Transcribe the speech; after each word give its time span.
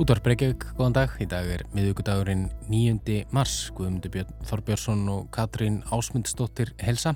Útvar 0.00 0.22
Breykjavík, 0.24 0.64
góðan 0.78 0.94
dag. 0.96 1.10
Í 1.20 1.26
dag 1.28 1.44
er 1.52 1.62
miðugudagurinn 1.76 2.46
9. 2.72 3.26
mars. 3.36 3.66
Guðmundur 3.76 4.08
Björn 4.14 4.30
Þorbjörnsson 4.48 5.02
og 5.12 5.26
Katrín 5.36 5.82
Ásmundsdóttir 5.92 6.70
helsa. 6.80 7.12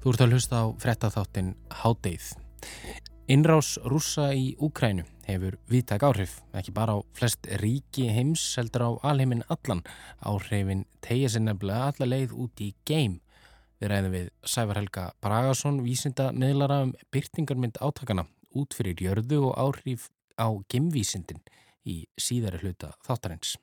Þú 0.00 0.14
ert 0.14 0.22
að 0.24 0.32
hlusta 0.32 0.62
á 0.64 0.66
frettatháttin 0.80 1.50
Hádeið. 1.82 2.30
Innrás 3.28 3.74
rúsa 3.84 4.30
í 4.32 4.54
Úkrænu 4.56 5.04
hefur 5.28 5.58
viðtæk 5.68 6.08
áhrif, 6.08 6.38
ekki 6.56 6.72
bara 6.72 6.96
á 6.96 7.04
flest 7.12 7.44
ríki 7.60 8.08
heims, 8.08 8.46
heldur 8.56 8.86
á 8.88 8.90
alheimin 9.12 9.44
allan. 9.52 9.84
Áhrifin 10.24 10.86
tegja 11.04 11.34
sér 11.34 11.44
nefnilega 11.44 11.92
alla 11.92 12.08
leið 12.08 12.32
út 12.32 12.64
í 12.64 12.72
geim. 12.88 13.20
Við 13.84 13.92
ræðum 13.92 14.16
við 14.16 14.32
Sævar 14.48 14.80
Helga 14.80 15.10
Bragason, 15.20 15.84
vísinda 15.84 16.32
meðlara 16.32 16.86
um 16.88 16.96
byrtingarmynd 17.12 17.76
átakana 17.84 18.24
út 18.56 18.72
fyrir 18.72 18.96
jörðu 18.96 19.44
og 19.52 19.58
áhrif 19.60 20.08
á 20.40 20.48
gemvísindin 20.72 21.44
í 21.88 22.02
síðari 22.20 22.60
hluta 22.62 22.92
þáttarins. 23.06 23.56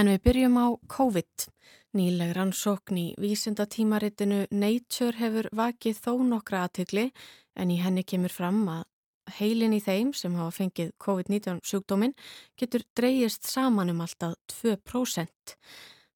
En 0.00 0.08
við 0.08 0.20
byrjum 0.24 0.54
á 0.56 0.66
COVID. 0.88 1.50
Nýleg 1.98 2.30
rannsókn 2.36 2.96
í 2.96 3.06
vísindatímaritinu 3.20 4.44
Nature 4.54 5.18
hefur 5.18 5.48
vakið 5.58 5.98
þó 5.98 6.12
nokkra 6.24 6.62
aðtökli 6.64 7.10
en 7.58 7.72
í 7.74 7.80
henni 7.82 8.04
kemur 8.06 8.32
fram 8.32 8.62
að 8.70 8.86
heilin 9.40 9.74
í 9.76 9.80
þeim 9.82 10.12
sem 10.16 10.36
hafa 10.38 10.54
fengið 10.56 10.92
COVID-19 11.04 11.60
sjúkdóminn 11.66 12.14
getur 12.58 12.86
dreyjist 12.96 13.50
saman 13.50 13.92
um 13.92 14.00
alltaf 14.06 14.38
2%. 14.54 15.56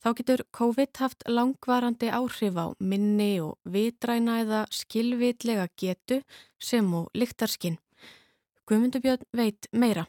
Þá 0.04 0.10
getur 0.18 0.40
COVID 0.52 0.98
haft 1.00 1.22
langvarandi 1.32 2.10
áhrif 2.12 2.58
á 2.60 2.76
minni 2.76 3.38
og 3.40 3.56
vitræna 3.64 4.42
eða 4.42 4.58
skilvitlega 4.68 5.64
getu 5.80 6.18
sem 6.60 6.90
og 6.92 7.08
lyktarskinn. 7.16 7.78
Guðmundubjörn 8.68 9.24
veit 9.32 9.64
meira. 9.72 10.04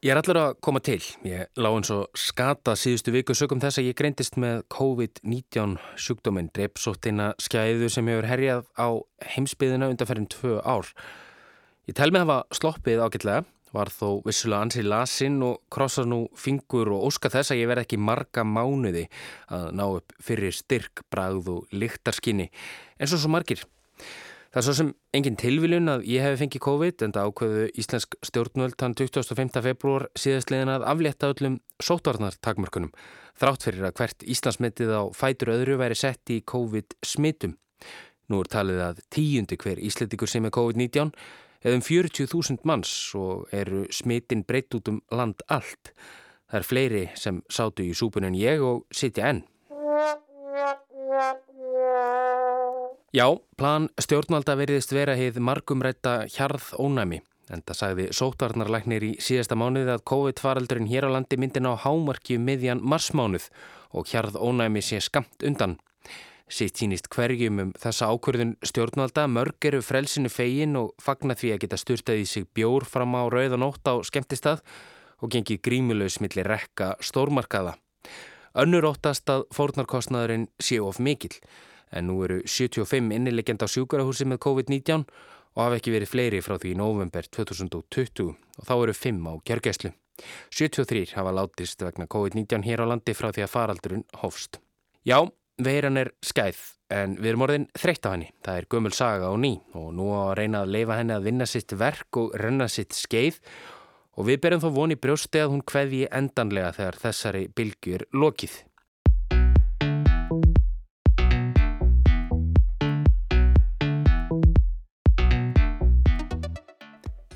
Ég 0.00 0.14
er 0.14 0.16
allur 0.16 0.40
að 0.40 0.56
koma 0.64 0.80
til. 0.80 1.02
Ég 1.28 1.52
lág 1.60 1.76
eins 1.76 1.92
og 1.92 2.08
skata 2.16 2.72
síðustu 2.72 3.12
viku 3.12 3.36
sögum 3.36 3.60
þess 3.60 3.82
að 3.82 3.90
ég 3.90 4.00
greintist 4.00 4.40
með 4.40 4.64
COVID-19 4.72 5.76
sjúkdóminn, 6.00 6.48
dreipsóttina 6.56 7.34
skæðu 7.36 7.92
sem 7.92 8.08
hefur 8.08 8.32
herjað 8.32 8.64
á 8.80 8.96
heimsbyðina 9.36 9.92
undanferðin 9.92 10.32
tvö 10.32 10.56
ár. 10.64 10.88
Ég 11.84 12.00
tel 12.00 12.08
mig 12.08 12.24
að 12.24 12.30
hafa 12.30 12.62
sloppið 12.62 13.04
ágætlega 13.04 13.44
var 13.76 13.90
þó 13.94 14.22
vissulega 14.26 14.66
ansið 14.66 14.88
lasinn 14.90 15.42
og 15.46 15.60
krossa 15.72 16.06
nú 16.08 16.24
fingur 16.38 16.90
og 16.94 17.06
óska 17.10 17.30
þess 17.32 17.54
að 17.54 17.62
ég 17.62 17.70
verði 17.70 17.86
ekki 17.86 18.00
marga 18.00 18.44
mánuði 18.46 19.06
að 19.52 19.68
ná 19.78 19.84
upp 19.88 20.16
fyrir 20.22 20.56
styrk, 20.56 21.04
bragð 21.10 21.52
og 21.54 21.76
lyktarskinni 21.76 22.50
eins 22.98 23.14
og 23.14 23.22
svo 23.22 23.30
margir. 23.32 23.62
Það 24.50 24.58
er 24.58 24.66
svo 24.66 24.72
sem 24.74 24.88
engin 25.14 25.36
tilviljun 25.38 25.92
að 25.92 26.04
ég 26.10 26.24
hef 26.26 26.40
fengið 26.40 26.64
COVID 26.64 27.02
en 27.06 27.12
það 27.14 27.28
ákveðu 27.28 27.66
Íslensk 27.78 28.16
stjórnvöld 28.26 28.82
hann 28.82 28.96
25. 28.98 29.60
februar 29.62 30.08
síðastliðin 30.18 30.72
að 30.74 30.86
aflétta 30.90 31.30
öllum 31.30 31.60
sótvarnartakmörkunum 31.78 32.90
þrátt 33.38 33.66
fyrir 33.68 33.86
að 33.86 33.94
hvert 34.00 34.24
Íslandsmetið 34.34 34.90
á 34.90 35.02
fætur 35.14 35.52
öðru 35.54 35.78
væri 35.78 35.98
sett 35.98 36.34
í 36.34 36.40
COVID 36.42 36.98
smittum. 37.06 37.54
Nú 38.26 38.42
er 38.42 38.50
talið 38.50 38.82
að 38.88 39.04
tíundi 39.14 39.58
hver 39.58 39.78
ísletikur 39.86 40.30
sem 40.30 40.44
er 40.46 40.54
COVID-19 40.54 41.14
eða 41.64 41.78
um 41.78 41.84
40.000 41.84 42.64
manns 42.68 42.92
og 43.18 43.48
eru 43.52 43.84
smitin 43.92 44.44
breytt 44.48 44.74
út 44.78 44.88
um 44.92 45.00
land 45.12 45.44
allt. 45.48 45.92
Það 46.50 46.58
er 46.60 46.66
fleiri 46.66 47.04
sem 47.14 47.42
sátu 47.52 47.86
í 47.86 47.94
súpun 47.94 48.26
en 48.26 48.38
ég 48.38 48.62
og 48.64 48.86
sitja 48.90 49.30
enn. 49.30 49.44
Já, 53.10 53.26
plan 53.58 53.88
stjórnvalda 53.98 54.54
veriðist 54.58 54.94
vera 54.94 55.16
heið 55.18 55.40
margumrætta 55.42 56.24
hjarð 56.30 56.72
ónæmi. 56.78 57.20
En 57.50 57.64
það 57.66 57.78
sagði 57.80 58.04
sótvarnarlæknir 58.14 59.02
í 59.02 59.10
síðasta 59.18 59.56
mánuði 59.58 59.90
að 59.96 60.04
COVID-faraldurinn 60.06 60.86
hér 60.90 61.08
á 61.10 61.14
landi 61.16 61.38
myndin 61.40 61.66
á 61.66 61.74
hámarki 61.74 62.38
um 62.38 62.44
miðjan 62.46 62.82
marsmánuð 62.86 63.48
og 63.90 64.06
hjarð 64.06 64.38
ónæmi 64.38 64.82
sé 64.86 65.00
skamt 65.02 65.42
undan. 65.42 65.80
Sitt 66.50 66.80
sínist 66.80 67.06
hverjum 67.14 67.60
um 67.62 67.68
þessa 67.78 68.08
ákvörðun 68.10 68.56
stjórnvalda, 68.66 69.28
mörg 69.30 69.66
eru 69.70 69.78
frelsinu 69.86 70.30
fegin 70.32 70.74
og 70.80 70.96
fagna 70.98 71.36
því 71.38 71.52
að 71.54 71.60
geta 71.62 71.78
styrtaði 71.78 72.24
sig 72.26 72.48
bjór 72.58 72.82
fram 72.90 73.14
á 73.14 73.22
rauðanótt 73.30 73.86
á 73.86 73.94
skemmtistað 74.02 74.64
og 75.22 75.30
gengið 75.30 75.60
grímulegs 75.62 76.18
millir 76.18 76.50
rekka 76.50 76.96
stórmarkaða. 77.06 77.76
Önnur 78.58 78.88
óttast 78.90 79.30
að 79.30 79.44
fórnarkostnaðurinn 79.54 80.48
sé 80.58 80.80
of 80.82 80.98
mikill, 80.98 81.36
en 81.94 82.10
nú 82.10 82.18
eru 82.26 82.40
75 82.42 83.14
innilegend 83.14 83.62
á 83.62 83.70
sjúkarahúsi 83.70 84.26
með 84.26 84.42
COVID-19 84.42 85.06
og 85.54 85.62
hafa 85.62 85.78
ekki 85.78 85.94
verið 85.94 86.10
fleiri 86.10 86.42
frá 86.42 86.56
því 86.58 86.74
í 86.74 86.78
november 86.78 87.30
2020 87.30 88.26
og 88.34 88.66
þá 88.66 88.74
eru 88.74 88.96
5 89.06 89.22
á 89.30 89.32
kjörgæslu. 89.46 89.92
73 90.50 91.14
hafa 91.14 91.30
látist 91.30 91.86
vegna 91.86 92.10
COVID-19 92.10 92.66
hér 92.66 92.82
á 92.82 92.90
landi 92.90 93.14
frá 93.14 93.30
því 93.30 93.46
að 93.46 93.54
faraldurinn 93.54 94.08
hófst. 94.18 94.58
Já, 95.06 95.30
Veiran 95.60 95.98
er 96.00 96.08
skæð 96.24 96.60
en 96.90 97.18
við 97.20 97.32
erum 97.32 97.44
orðin 97.44 97.66
þreytt 97.76 98.06
á 98.08 98.10
henni. 98.14 98.30
Það 98.44 98.60
er 98.60 98.68
gömul 98.72 98.92
saga 98.96 99.28
og 99.28 99.38
ný 99.42 99.52
og 99.76 99.90
nú 99.92 100.08
á 100.16 100.30
að 100.30 100.36
reyna 100.40 100.62
að 100.64 100.72
leifa 100.76 100.96
henni 100.96 101.14
að 101.16 101.26
vinna 101.28 101.46
sitt 101.46 101.74
verk 101.76 102.16
og 102.16 102.34
renna 102.40 102.68
sitt 102.72 102.96
skeið 102.96 103.40
og 104.16 104.26
við 104.30 104.40
berjum 104.40 104.64
þó 104.64 104.70
voni 104.78 104.96
brjósti 104.96 105.42
að 105.42 105.52
hún 105.52 105.64
hveði 105.68 106.02
endanlega 106.08 106.72
þegar 106.78 107.00
þessari 107.04 107.46
bylgjur 107.60 108.06
lokið. 108.16 108.58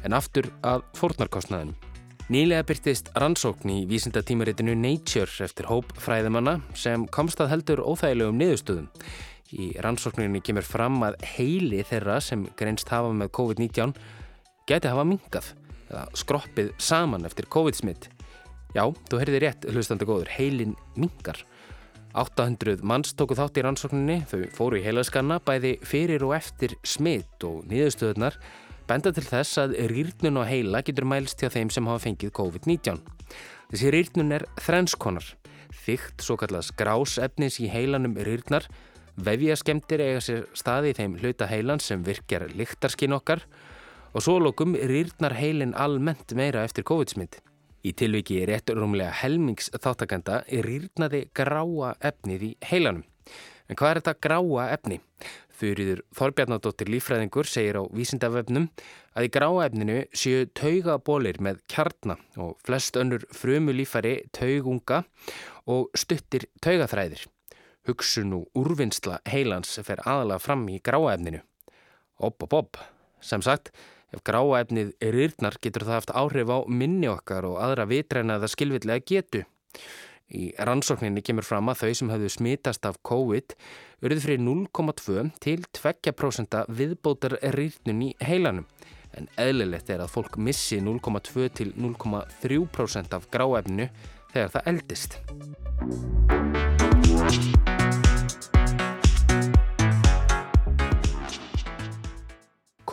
En 0.05 0.13
aftur 0.13 0.51
að 0.65 0.85
fórnarkostnaðinum. 0.97 1.94
Nýlega 2.33 2.65
byrtist 2.65 3.11
rannsókn 3.21 3.69
í 3.69 3.75
vísindatímaritinu 3.85 4.73
Nature 4.81 5.45
eftir 5.45 5.67
hóp 5.69 5.91
fræðimanna 6.01 6.55
sem 6.73 7.03
komst 7.13 7.43
að 7.45 7.51
heldur 7.51 7.83
óþægilegum 7.85 8.39
niðurstöðum. 8.41 8.87
Í 9.53 9.67
rannsókninni 9.85 10.41
kemur 10.41 10.65
fram 10.65 11.03
að 11.05 11.19
heili 11.35 11.83
þeirra 11.85 12.17
sem 12.25 12.47
greinst 12.57 12.89
hafa 12.89 13.13
með 13.13 13.29
COVID-19 13.37 13.93
geti 14.65 14.89
hafa 14.89 15.05
mingað 15.05 15.53
eða 15.91 16.07
skroppið 16.17 16.73
saman 16.81 17.29
eftir 17.29 17.51
COVID-smitt. 17.53 18.09
Já, 18.73 18.89
þú 18.89 19.21
heyrði 19.21 19.45
rétt 19.45 19.69
hlustandi 19.69 20.09
góður, 20.09 20.33
heilin 20.33 20.73
mingar. 20.97 21.45
800 22.17 22.81
manns 22.89 23.13
tóku 23.13 23.37
þátt 23.37 23.61
í 23.61 23.69
rannsókninni, 23.69 24.23
þau 24.31 24.49
fóru 24.57 24.81
í 24.81 24.87
heilaskanna 24.87 25.43
bæði 25.45 25.77
fyrir 25.85 26.25
og 26.25 26.39
eftir 26.41 26.73
smitt 26.89 27.45
og 27.45 27.67
niðurstöðunar 27.69 28.41
benda 28.89 29.13
til 29.15 29.25
þess 29.25 29.61
að 29.63 29.77
rýrnun 29.91 30.41
og 30.41 30.49
heila 30.49 30.83
getur 30.85 31.07
mælst 31.09 31.41
hjá 31.41 31.51
þeim 31.53 31.71
sem 31.73 31.87
hafa 31.89 32.05
fengið 32.05 32.33
COVID-19. 32.37 33.01
Þessi 33.73 33.93
rýrnun 33.95 34.35
er 34.37 34.45
þrenskonar. 34.61 35.31
Þygt, 35.85 36.23
svo 36.25 36.37
kallast 36.41 36.75
grásefnis 36.79 37.59
í 37.61 37.69
heilanum 37.73 38.17
rýrnar, 38.27 38.67
vefjaskemtir 39.17 40.03
eiga 40.05 40.21
sér 40.25 40.45
staði 40.57 40.93
í 40.93 40.99
þeim 40.99 41.17
hluta 41.23 41.49
heilan 41.51 41.83
sem 41.83 42.05
virkjar 42.05 42.47
lyktarskinn 42.55 43.17
okkar 43.17 43.45
og 44.15 44.23
svo 44.23 44.39
lókum 44.43 44.77
rýrnar 44.77 45.35
heilin 45.39 45.75
almennt 45.75 46.37
meira 46.37 46.65
eftir 46.67 46.87
COVID-smitt. 46.87 47.41
Í 47.85 47.93
tilviki 47.93 48.39
réttur 48.49 48.79
rúmlega 48.81 49.13
helmings 49.21 49.69
þáttakanda 49.75 50.43
er 50.49 50.65
rýrnaði 50.65 51.27
gráa 51.37 51.93
efnið 52.01 52.47
í 52.47 52.53
heilanum. 52.71 53.05
En 53.69 53.77
hvað 53.81 53.91
er 53.91 54.01
þetta 54.01 54.21
gráa 54.25 54.69
efni? 54.75 55.01
Þurriður 55.55 56.01
Þorbjarnadóttir 56.17 56.91
Lífræðingur 56.91 57.47
segir 57.47 57.79
á 57.79 57.83
vísindavefnum 57.95 58.67
að 59.15 59.27
í 59.29 59.31
gráefninu 59.37 59.99
séu 60.17 60.49
taugabólir 60.59 61.39
með 61.45 61.61
kjarna 61.71 62.17
og 62.43 62.57
flest 62.67 62.99
önnur 62.99 63.27
frumu 63.31 63.75
lífari 63.77 64.17
taugunga 64.35 65.05
og 65.71 65.95
stuttir 65.95 66.49
taugaþræðir. 66.65 67.23
Hugsun 67.87 68.33
og 68.35 68.59
úrvinnsla 68.59 69.21
heilans 69.29 69.77
fer 69.87 70.03
aðalega 70.03 70.43
fram 70.43 70.67
í 70.73 70.81
gráefninu. 70.83 71.43
Opp, 72.19 72.47
opp, 72.47 72.55
opp. 72.59 72.81
Sem 73.21 73.43
sagt, 73.45 73.71
ef 74.15 74.25
gráefnið 74.27 74.95
er 75.05 75.19
yrnar 75.27 75.59
getur 75.63 75.87
það 75.87 76.01
haft 76.01 76.15
áhrif 76.17 76.51
á 76.51 76.59
minni 76.67 77.11
okkar 77.13 77.47
og 77.47 77.61
aðra 77.63 77.87
vitrænaða 77.91 78.51
skilvillega 78.51 79.05
getu. 79.07 79.45
Í 80.33 80.55
rannsókninni 80.57 81.21
kemur 81.21 81.45
fram 81.45 81.69
að 81.69 81.83
þau 81.83 81.97
sem 81.99 82.11
hafðu 82.15 82.31
smitast 82.33 82.87
af 82.89 82.97
COVID 83.05 83.55
verið 84.01 84.25
fyrir 84.25 84.41
0,2 84.41 85.27
til 85.45 85.65
2% 85.77 86.63
viðbótar 86.73 87.37
rýrnun 87.53 88.07
í 88.09 88.15
heilanum. 88.25 88.65
En 89.15 89.29
eðlilegt 89.39 89.93
er 89.93 90.01
að 90.03 90.15
fólk 90.17 90.39
missi 90.41 90.81
0,2 90.81 91.51
til 91.61 91.75
0,3% 91.77 93.15
af 93.15 93.29
gráefninu 93.31 93.91
þegar 94.33 94.55
það 94.57 94.73
eldist. 94.73 95.21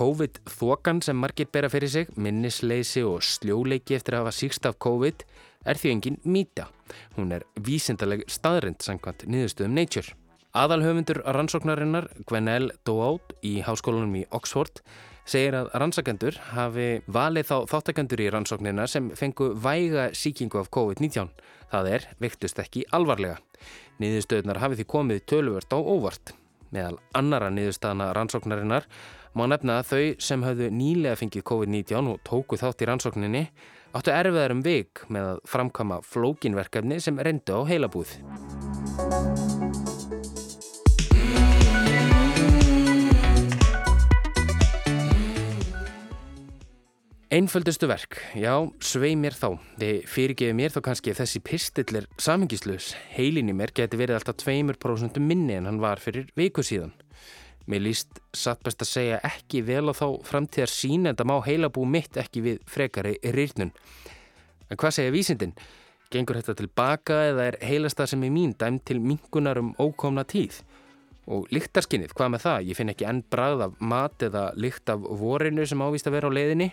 COVID-þokan 0.01 1.01
sem 1.05 1.17
margir 1.17 1.47
bera 1.53 1.69
fyrir 1.69 1.91
sig, 1.93 2.11
minnisleysi 2.17 3.03
og 3.05 3.21
sljóleiki 3.23 3.95
eftir 3.95 4.17
að 4.17 4.25
hafa 4.25 4.35
síkst 4.35 4.65
af 4.65 4.79
COVID 4.81 5.25
er 5.65 5.79
því 5.79 5.93
engin 5.95 6.17
mýta. 6.23 6.67
Hún 7.17 7.31
er 7.35 7.45
vísindaleg 7.59 8.25
staðrind 8.31 8.81
sangkvæmt 8.83 9.27
niðurstöðum 9.29 9.77
Nature. 9.77 10.17
Aðalhöfundur 10.51 11.21
rannsóknarinnar 11.31 12.09
Gwenelle 12.27 12.75
Doaut 12.83 13.37
í 13.47 13.61
háskólanum 13.63 14.17
í 14.19 14.25
Oxford 14.35 14.81
segir 15.23 15.55
að 15.55 15.69
rannsakendur 15.79 16.35
hafi 16.51 16.87
valið 17.07 17.47
þá 17.47 17.55
þáttakendur 17.71 18.23
í 18.25 18.27
rannsóknina 18.33 18.87
sem 18.89 19.11
fengu 19.15 19.53
væga 19.55 20.09
síkingu 20.17 20.59
af 20.59 20.71
COVID-19. 20.75 21.31
Það 21.71 21.89
er, 21.93 22.07
viktust 22.19 22.59
ekki 22.59 22.83
alvarlega. 22.91 23.39
Niðurstöðunar 24.01 24.59
hafi 24.59 24.81
því 24.81 24.87
komið 24.91 25.25
töluvert 25.31 25.71
á 25.71 25.79
óvart. 25.79 26.33
Meðal 26.71 26.97
annara 27.15 27.51
niðurstaðana 27.53 28.11
rannsóknarinnar 28.17 28.87
má 29.37 29.45
nefna 29.47 29.79
að 29.79 29.91
þau 29.91 30.23
sem 30.27 30.43
hafðu 30.43 30.67
nýlega 30.75 31.19
fengið 31.19 31.45
COVID-19 31.47 32.11
og 32.11 32.19
tóku 32.27 32.59
þátt 32.59 32.83
í 32.83 32.89
rannsókninni 32.89 33.45
áttu 33.91 34.13
erfiðar 34.13 34.55
um 34.55 34.63
vik 34.65 35.03
með 35.11 35.33
að 35.33 35.41
framkama 35.51 36.01
flókinverkefni 36.07 36.99
sem 37.03 37.19
reyndu 37.19 37.59
á 37.59 37.61
heilabúð. 37.67 38.15
Einföldustu 47.31 47.87
verk, 47.87 48.17
já, 48.35 48.51
svei 48.83 49.13
mér 49.15 49.31
þá. 49.31 49.53
Þið 49.79 49.99
fyrirgefi 50.11 50.55
mér 50.55 50.73
þá 50.73 50.81
kannski 50.83 51.13
ef 51.13 51.21
þessi 51.21 51.39
pistillir 51.47 52.07
samhengislaus. 52.19 52.89
Heilin 53.15 53.47
í 53.47 53.55
mér 53.55 53.71
geti 53.71 53.99
verið 53.99 54.17
alltaf 54.17 54.41
2% 54.43 55.19
minni 55.23 55.55
en 55.55 55.69
hann 55.69 55.79
var 55.79 56.03
fyrir 56.03 56.27
viku 56.35 56.59
síðan. 56.59 56.91
Mér 57.69 57.83
líst 57.85 58.21
satt 58.33 58.63
best 58.65 58.81
að 58.81 58.89
segja 58.89 59.19
ekki 59.27 59.61
vel 59.65 59.91
á 59.91 59.93
þá 59.93 60.07
framtíðar 60.25 60.71
sín 60.71 61.05
en 61.09 61.17
það 61.17 61.29
má 61.29 61.35
heilabú 61.45 61.85
mitt 61.85 62.17
ekki 62.17 62.43
við 62.45 62.61
frekari 62.69 63.17
rýrnun. 63.35 63.73
En 64.71 64.79
hvað 64.79 64.95
segja 64.97 65.13
vísindin? 65.13 65.53
Gengur 66.11 66.39
þetta 66.39 66.57
tilbaka 66.59 67.19
eða 67.29 67.49
er 67.51 67.57
heilasta 67.63 68.07
sem 68.09 68.23
er 68.27 68.33
mín 68.33 68.55
dæm 68.59 68.79
til 68.83 68.99
mingunar 68.99 69.61
um 69.61 69.73
ókomna 69.79 70.25
tíð? 70.27 70.61
Og 71.31 71.45
lyktarskinnið, 71.53 72.15
hvað 72.17 72.33
með 72.33 72.45
það? 72.47 72.65
Ég 72.71 72.79
finn 72.79 72.91
ekki 72.91 73.07
enn 73.07 73.21
brað 73.31 73.67
af 73.67 73.77
mat 73.79 74.25
eða 74.25 74.49
lykt 74.57 74.89
af 74.91 75.05
vorinu 75.21 75.67
sem 75.69 75.83
ávist 75.85 76.09
að 76.09 76.17
vera 76.17 76.31
á 76.33 76.35
leiðinni 76.35 76.71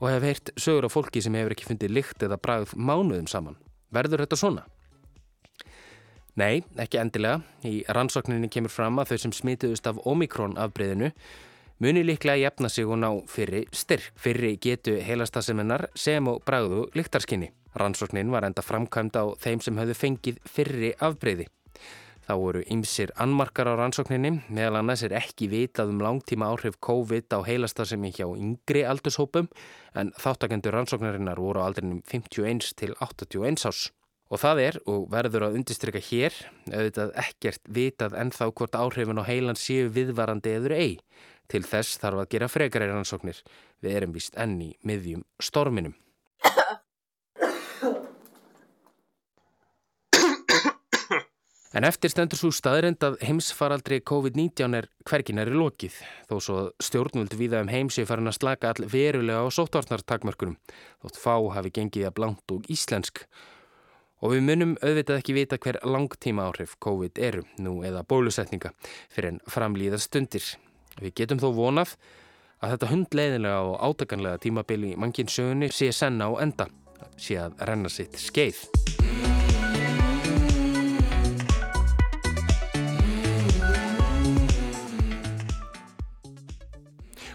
og 0.00 0.08
hef 0.10 0.26
heyrt 0.26 0.54
sögur 0.60 0.88
á 0.88 0.90
fólki 0.90 1.22
sem 1.24 1.36
hefur 1.36 1.54
ekki 1.54 1.68
fundið 1.68 1.94
lykt 1.98 2.24
eða 2.24 2.40
brað 2.40 2.72
mánuðum 2.74 3.28
saman. 3.30 3.60
Verður 3.94 4.24
þetta 4.24 4.40
svona? 4.40 4.66
Nei, 6.36 6.60
ekki 6.76 6.98
endilega. 7.00 7.40
Í 7.64 7.78
rannsókninni 7.88 8.50
kemur 8.52 8.72
fram 8.72 9.00
að 9.00 9.14
þau 9.14 9.20
sem 9.22 9.32
smituðust 9.38 9.86
af 9.88 10.00
Omikron 10.04 10.58
afbreyðinu 10.60 11.08
muni 11.80 12.02
líklega 12.04 12.42
jafna 12.42 12.68
sig 12.68 12.88
og 12.88 13.00
ná 13.00 13.08
fyrri 13.28 13.62
styrk. 13.72 14.10
Fyrri 14.20 14.56
getu 14.60 14.98
heilastaseminnar 15.00 15.88
sem 15.96 16.28
og 16.28 16.42
bragðu 16.44 16.90
lyktarskinni. 16.96 17.48
Rannsóknin 17.76 18.32
var 18.32 18.44
enda 18.48 18.64
framkvæmd 18.64 19.16
á 19.16 19.24
þeim 19.40 19.64
sem 19.64 19.80
höfðu 19.80 19.96
fengið 19.96 20.38
fyrri 20.44 20.92
afbreyði. 21.00 21.48
Þá 22.26 22.34
voru 22.42 22.62
ymsir 22.74 23.12
annmarkar 23.22 23.68
á 23.70 23.78
rannsókninni, 23.78 24.32
meðal 24.50 24.80
annars 24.80 25.04
er 25.06 25.14
ekki 25.16 25.46
vitað 25.48 25.92
um 25.92 26.00
langtíma 26.02 26.48
áhrif 26.50 26.76
COVID 26.82 27.32
á 27.32 27.40
heilastasemi 27.46 28.10
hjá 28.12 28.26
yngri 28.26 28.82
aldurshópum 28.84 29.46
en 29.94 30.10
þáttakendur 30.20 30.74
rannsóknarinnar 30.74 31.40
voru 31.40 31.62
á 31.62 31.70
aldrinum 31.70 32.02
51 32.10 32.74
til 32.76 32.96
81 32.98 33.70
ás. 33.70 33.86
Og 34.26 34.40
það 34.42 34.62
er, 34.64 34.78
og 34.90 35.04
verður 35.12 35.46
að 35.46 35.60
undistrykka 35.60 36.02
hér, 36.08 36.34
auðvitað 36.72 37.12
ekkert 37.22 37.68
vitað 37.70 38.16
ennþá 38.18 38.48
hvort 38.50 38.74
áhrifin 38.74 39.22
á 39.22 39.28
heilan 39.28 39.60
séu 39.60 39.86
viðvarandi 39.94 40.56
eður 40.58 40.74
ei. 40.74 40.96
Til 41.46 41.62
þess 41.62 42.00
þarf 42.02 42.24
að 42.24 42.32
gera 42.34 42.50
frekari 42.50 42.90
rannsóknir. 42.90 43.38
Við 43.84 44.00
erum 44.00 44.16
vist 44.16 44.34
enni 44.34 44.72
miðjum 44.82 45.22
storminum. 45.38 45.94
En 51.76 51.84
eftir 51.84 52.08
stendur 52.08 52.38
svo 52.40 52.48
staðrind 52.56 53.04
að 53.04 53.18
heimsfaraldri 53.26 53.98
COVID-19 54.08 54.76
er 54.78 54.86
hverginari 55.04 55.52
lokið, 55.52 55.98
þó 56.24 56.36
svo 56.40 56.60
stjórnvöld 56.80 57.34
viða 57.36 57.60
um 57.60 57.68
heimsi 57.68 58.06
farin 58.08 58.30
að 58.30 58.38
slaka 58.38 58.70
all 58.72 58.86
verulega 58.88 59.42
á 59.44 59.46
sóttvarnartakmörkunum, 59.52 60.56
þótt 61.04 61.20
fá 61.20 61.34
hafi 61.58 61.74
gengið 61.76 62.08
að 62.08 62.14
blankt 62.16 62.54
og 62.56 62.70
íslensk. 62.72 63.26
Og 64.24 64.32
við 64.32 64.46
munum 64.48 64.70
auðvitað 64.80 65.18
ekki 65.20 65.34
vita 65.36 65.58
hver 65.60 65.76
langtíma 65.84 66.46
áhrif 66.48 66.78
COVID 66.80 67.18
eru, 67.20 67.42
nú 67.60 67.82
eða 67.84 68.00
bólusetninga, 68.08 68.70
fyrir 69.12 69.34
en 69.34 69.42
framlýða 69.52 70.00
stundir. 70.00 70.46
Við 71.02 71.12
getum 71.20 71.42
þó 71.42 71.50
vonað 71.58 71.92
að 72.64 72.72
þetta 72.72 72.90
hundleiðilega 72.94 73.58
og 73.68 73.76
átakanlega 73.84 74.40
tímabili 74.40 74.94
í 74.94 75.00
mannkinn 75.00 75.28
sögunni 75.28 75.68
sé 75.68 75.90
senna 75.92 76.30
á 76.32 76.40
enda, 76.40 76.70
sé 77.20 77.36
að 77.42 77.60
renna 77.68 77.92
sitt 77.92 78.16
skeið. 78.16 78.64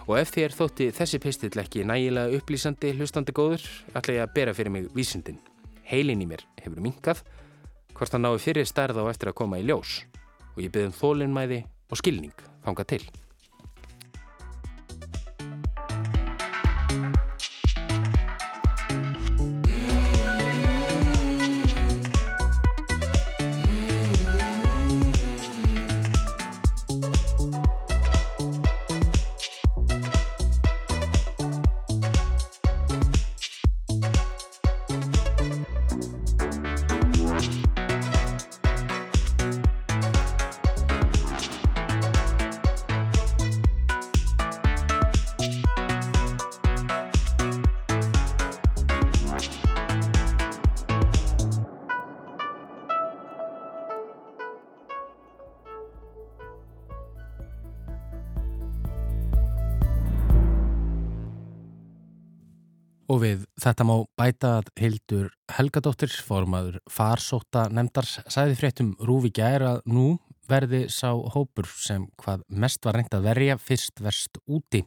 Og 0.10 0.18
ef 0.18 0.34
þér 0.34 0.58
þótti 0.58 0.90
þessi 0.98 1.22
pistill 1.24 1.54
ekki 1.62 1.86
nægilega 1.88 2.42
upplýsandi 2.42 2.98
hlustandi 2.98 3.38
góður, 3.38 3.64
ætla 3.94 4.18
ég 4.18 4.26
að 4.26 4.36
bera 4.36 4.58
fyrir 4.58 4.74
mig 4.74 4.90
vísindin. 4.98 5.38
Heilin 5.92 6.24
í 6.24 6.28
mér 6.30 6.46
hefur 6.64 6.80
minkað, 6.84 7.26
hvort 7.92 8.14
það 8.14 8.24
nái 8.24 8.40
fyrir 8.40 8.70
stærð 8.70 9.02
á 9.04 9.12
eftir 9.12 9.32
að 9.32 9.40
koma 9.42 9.60
í 9.60 9.66
ljós. 9.68 10.02
Og 10.56 10.64
ég 10.64 10.72
byrðum 10.72 10.96
þólinnmæði 10.96 11.66
og 11.92 12.00
skilning 12.00 12.46
fanga 12.64 12.88
til. 12.88 13.04
Og 63.12 63.18
við 63.20 63.42
þetta 63.60 63.84
má 63.84 63.96
bæta 64.16 64.50
að 64.62 64.70
Hildur 64.80 65.32
Helgadóttir, 65.52 66.14
formaður 66.24 66.78
farsóta 66.88 67.66
nefndar, 67.68 68.08
sæði 68.08 68.56
fréttum 68.56 68.94
Rúfi 69.04 69.34
Gjæra 69.36 69.74
að 69.74 69.82
nú 69.92 70.06
verði 70.48 70.86
sá 70.92 71.10
hópur 71.34 71.68
sem 71.76 72.06
hvað 72.22 72.46
mest 72.64 72.88
var 72.88 72.96
reynd 72.96 73.12
að 73.18 73.28
verja 73.28 73.58
fyrst 73.60 74.00
verst 74.04 74.40
úti. 74.48 74.86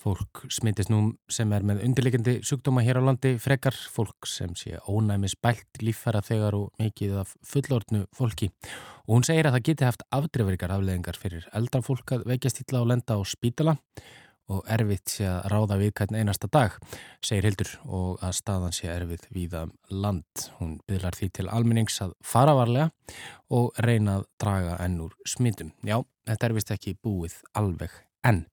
Fólk 0.00 0.46
smitist 0.52 0.88
nú 0.92 1.02
sem 1.28 1.52
er 1.52 1.68
með 1.68 1.84
undirleikindi 1.84 2.38
sjúkdóma 2.48 2.84
hér 2.86 3.02
á 3.04 3.06
landi 3.10 3.36
frekar, 3.44 3.76
fólk 3.76 4.28
sem 4.30 4.56
sé 4.56 4.80
ónæmis 4.88 5.36
bælt 5.36 5.84
líffæra 5.84 6.24
þegar 6.24 6.56
og 6.56 6.68
mikið 6.80 7.18
af 7.26 7.36
fullortnu 7.44 8.06
fólki. 8.16 8.54
Og 9.04 9.18
hún 9.18 9.28
segir 9.28 9.50
að 9.50 9.58
það 9.58 9.66
geti 9.68 9.90
haft 9.90 10.06
afdreifrikar 10.16 10.78
afleðingar 10.78 11.20
fyrir 11.20 11.48
eldra 11.52 11.84
fólk 11.84 12.16
að 12.16 12.30
veikjast 12.32 12.64
ítla 12.64 12.80
á 12.80 12.88
lenda 12.88 13.20
og 13.20 13.28
spítala 13.28 13.76
og 13.76 14.24
erfitt 14.70 15.10
sé 15.10 15.26
að 15.26 15.46
ráða 15.52 15.78
við 15.80 15.92
hvern 15.98 16.18
einasta 16.20 16.48
dag, 16.52 16.74
segir 17.24 17.48
Hildur 17.48 17.70
og 17.84 18.22
að 18.24 18.34
staðan 18.38 18.74
sé 18.76 18.88
erfitt 18.92 19.26
víða 19.34 19.64
um 19.66 19.72
land. 19.90 20.44
Hún 20.58 20.76
byrjar 20.86 21.18
því 21.18 21.30
til 21.38 21.46
almennings 21.50 21.98
að 22.04 22.14
fara 22.24 22.54
varlega 22.56 22.90
og 23.50 23.72
reyna 23.82 24.20
að 24.20 24.28
draga 24.42 24.76
enn 24.84 25.00
úr 25.06 25.16
smittum. 25.26 25.72
Já, 25.86 25.98
þetta 26.28 26.48
er 26.48 26.56
vist 26.56 26.74
ekki 26.74 26.96
búið 27.02 27.40
alveg 27.58 27.96
enn. 28.26 28.44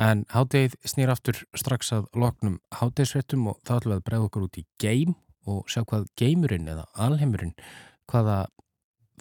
En 0.00 0.24
hátegið 0.34 0.74
snýr 0.90 1.12
aftur 1.14 1.44
strax 1.54 1.92
að 1.94 2.08
loknum 2.18 2.58
hátegisvettum 2.74 3.46
og 3.52 3.60
þá 3.62 3.76
ætlum 3.78 3.94
við 3.94 4.00
að 4.00 4.06
bregða 4.08 4.28
okkur 4.28 4.46
út 4.48 4.58
í 4.60 4.66
geim 4.82 5.14
og 5.46 5.68
sjá 5.70 5.84
hvað 5.84 6.08
geimurinn 6.18 6.68
eða 6.72 6.88
alheimurinn, 7.06 7.54
hvaða 8.10 8.44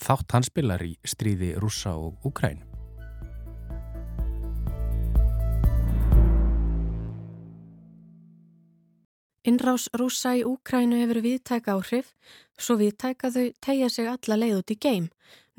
þátt 0.01 0.33
hann 0.33 0.47
spilar 0.47 0.83
í 0.83 0.95
stríði 1.05 1.53
rúsa 1.61 1.93
og 1.99 2.25
Ukræn. 2.25 2.63
Innrás 9.43 9.89
rúsa 9.91 10.37
í 10.39 10.43
Úkrænu 10.47 11.01
hefur 11.01 11.19
viðtæka 11.25 11.73
áhrif, 11.75 12.13
svo 12.55 12.77
viðtæka 12.79 13.27
þau 13.27 13.49
tegja 13.59 13.89
sig 13.91 14.07
alla 14.07 14.37
leið 14.39 14.59
út 14.61 14.71
í 14.71 14.77
geim. 14.79 15.09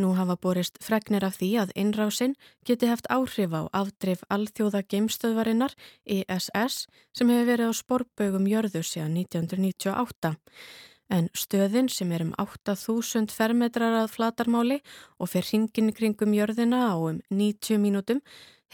Nú 0.01 0.15
hafa 0.17 0.39
borist 0.41 0.81
fregnir 0.81 1.27
af 1.27 1.37
því 1.37 1.51
að 1.61 1.75
innrásinn 1.79 2.33
geti 2.65 2.89
haft 2.89 3.11
áhrif 3.13 3.53
á 3.53 3.69
afdrif 3.77 4.25
alþjóða 4.33 4.81
geimstöðvarinnar 4.89 5.77
ESS 6.09 6.87
sem 7.13 7.29
hefur 7.29 7.51
verið 7.53 7.71
á 7.71 7.73
sporbögum 7.77 8.49
jörðu 8.49 8.81
síðan 8.81 9.21
1998. 9.21 10.33
En 11.13 11.29
stöðin 11.37 11.93
sem 11.93 12.11
er 12.17 12.25
um 12.25 12.33
8000 12.41 13.37
fermetrar 13.37 14.01
að 14.01 14.15
flatarmáli 14.17 14.81
og 15.21 15.29
fer 15.29 15.45
hringin 15.45 15.93
kringum 15.93 16.33
jörðina 16.33 16.89
á 16.89 16.97
um 16.97 17.21
90 17.29 17.85
mínútum 17.85 18.25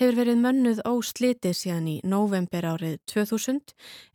hefur 0.00 0.16
verið 0.16 0.38
mönnuð 0.40 0.78
óslitið 0.88 1.57
síðan 1.59 1.88
í 1.92 1.95
november 2.09 2.64
árið 2.71 2.95
2000, 3.12 3.75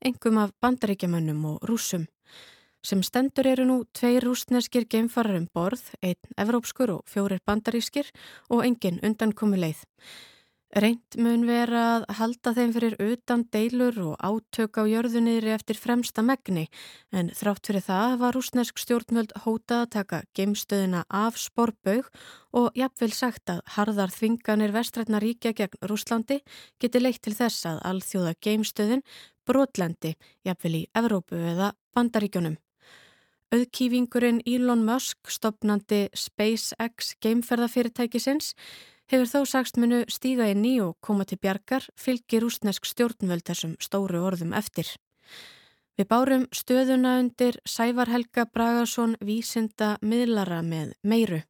engum 0.10 0.40
af 0.42 0.54
bandaríkjamönnum 0.64 1.44
og 1.52 1.68
rúsum. 1.70 2.08
Sem 2.82 3.04
stendur 3.06 3.46
eru 3.46 3.68
nú 3.70 3.76
tveir 3.94 4.26
rúsneskir 4.26 4.88
geimfarar 4.90 5.38
um 5.38 5.46
borð, 5.54 5.84
einn 6.02 6.38
evrópskur 6.42 6.96
og 6.96 7.06
fjórir 7.10 7.44
bandarískir 7.46 8.10
og 8.50 8.66
engin 8.66 8.98
undankomi 9.06 9.62
leið. 9.62 9.84
Reynd 10.74 11.16
mun 11.22 11.46
vera 11.48 11.82
að 11.94 12.06
halda 12.18 12.52
þeim 12.58 12.72
fyrir 12.76 12.96
utan 13.00 13.46
deilur 13.54 14.00
og 14.02 14.16
átök 14.18 14.80
á 14.82 14.84
jörðunniðri 14.90 15.54
eftir 15.54 15.78
fremsta 15.80 16.24
megni 16.26 16.66
en 17.16 17.30
þrátt 17.38 17.70
fyrir 17.70 17.86
það 17.86 18.16
var 18.24 18.36
rúsnesk 18.36 18.82
stjórnmöld 18.82 19.32
hótað 19.46 19.84
að 19.86 19.94
taka 19.94 20.20
geimstöðina 20.36 21.06
af 21.08 21.38
sporbaug 21.40 22.10
og 22.52 22.76
jafnvel 22.76 23.14
sagt 23.16 23.54
að 23.54 23.62
harðar 23.78 24.12
þvinganir 24.12 24.74
vestrætna 24.76 25.22
ríkja 25.24 25.54
gegn 25.56 25.80
Rúslandi 25.86 26.42
geti 26.82 27.00
leitt 27.00 27.22
til 27.24 27.38
þess 27.38 27.70
að 27.70 27.80
alþjóða 27.92 28.34
geimstöðin 28.44 29.06
brotlendi 29.48 30.16
jafnvel 30.44 30.82
í 30.82 30.84
Evrópu 30.98 31.40
eða 31.54 31.72
Bandaríkjónum. 31.96 32.58
Auðkýfingurinn 33.54 34.42
Elon 34.50 34.82
Musk, 34.84 35.30
stopnandi 35.32 36.10
SpaceX 36.18 37.14
geimferðafyrirtækisins, 37.24 38.56
hefur 39.12 39.30
þó 39.30 39.42
sagst 39.50 39.78
munu 39.78 40.04
stíga 40.12 40.48
inn 40.52 40.66
í 40.66 40.76
og 40.84 40.98
koma 41.02 41.26
til 41.26 41.40
bjargar 41.42 41.88
fylgir 42.00 42.46
ústnesk 42.48 42.88
stjórnvöld 42.90 43.46
þessum 43.48 43.76
stóru 43.80 44.24
orðum 44.26 44.54
eftir. 44.58 44.88
Við 45.96 46.10
bárum 46.12 46.48
stöðuna 46.52 47.20
undir 47.22 47.60
Sævar 47.64 48.12
Helga 48.12 48.46
Bragason 48.52 49.16
vísinda 49.24 49.96
miðlara 50.02 50.60
með 50.66 50.96
meiru. 51.04 51.44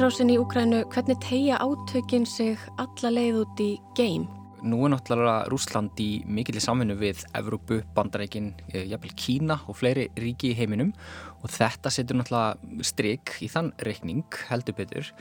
Einrásin 0.00 0.30
í 0.32 0.38
Úkrænu, 0.40 0.78
hvernig 0.88 1.18
tegja 1.20 1.58
átökin 1.60 2.22
sig 2.24 2.56
alla 2.80 3.10
leið 3.12 3.42
út 3.42 3.58
í 3.60 3.66
geim? 3.92 4.22
Nú 4.64 4.78
er 4.86 4.94
náttúrulega 4.94 5.50
Rúsland 5.52 6.00
í 6.00 6.22
mikillir 6.24 6.64
samfunnu 6.64 6.96
við 6.96 7.20
Evrópu, 7.36 7.82
Bandarækin, 7.92 8.54
eh, 8.72 8.88
jafnvel 8.88 9.12
Kína 9.12 9.60
og 9.68 9.76
fleiri 9.76 10.08
ríki 10.16 10.54
í 10.54 10.56
heiminum 10.56 10.94
og 11.42 11.50
þetta 11.52 11.92
setur 11.92 12.16
náttúrulega 12.16 12.80
stryk 12.80 13.36
í 13.44 13.50
þann 13.52 13.74
reikning 13.84 14.24
heldur 14.48 14.72
betur. 14.80 15.12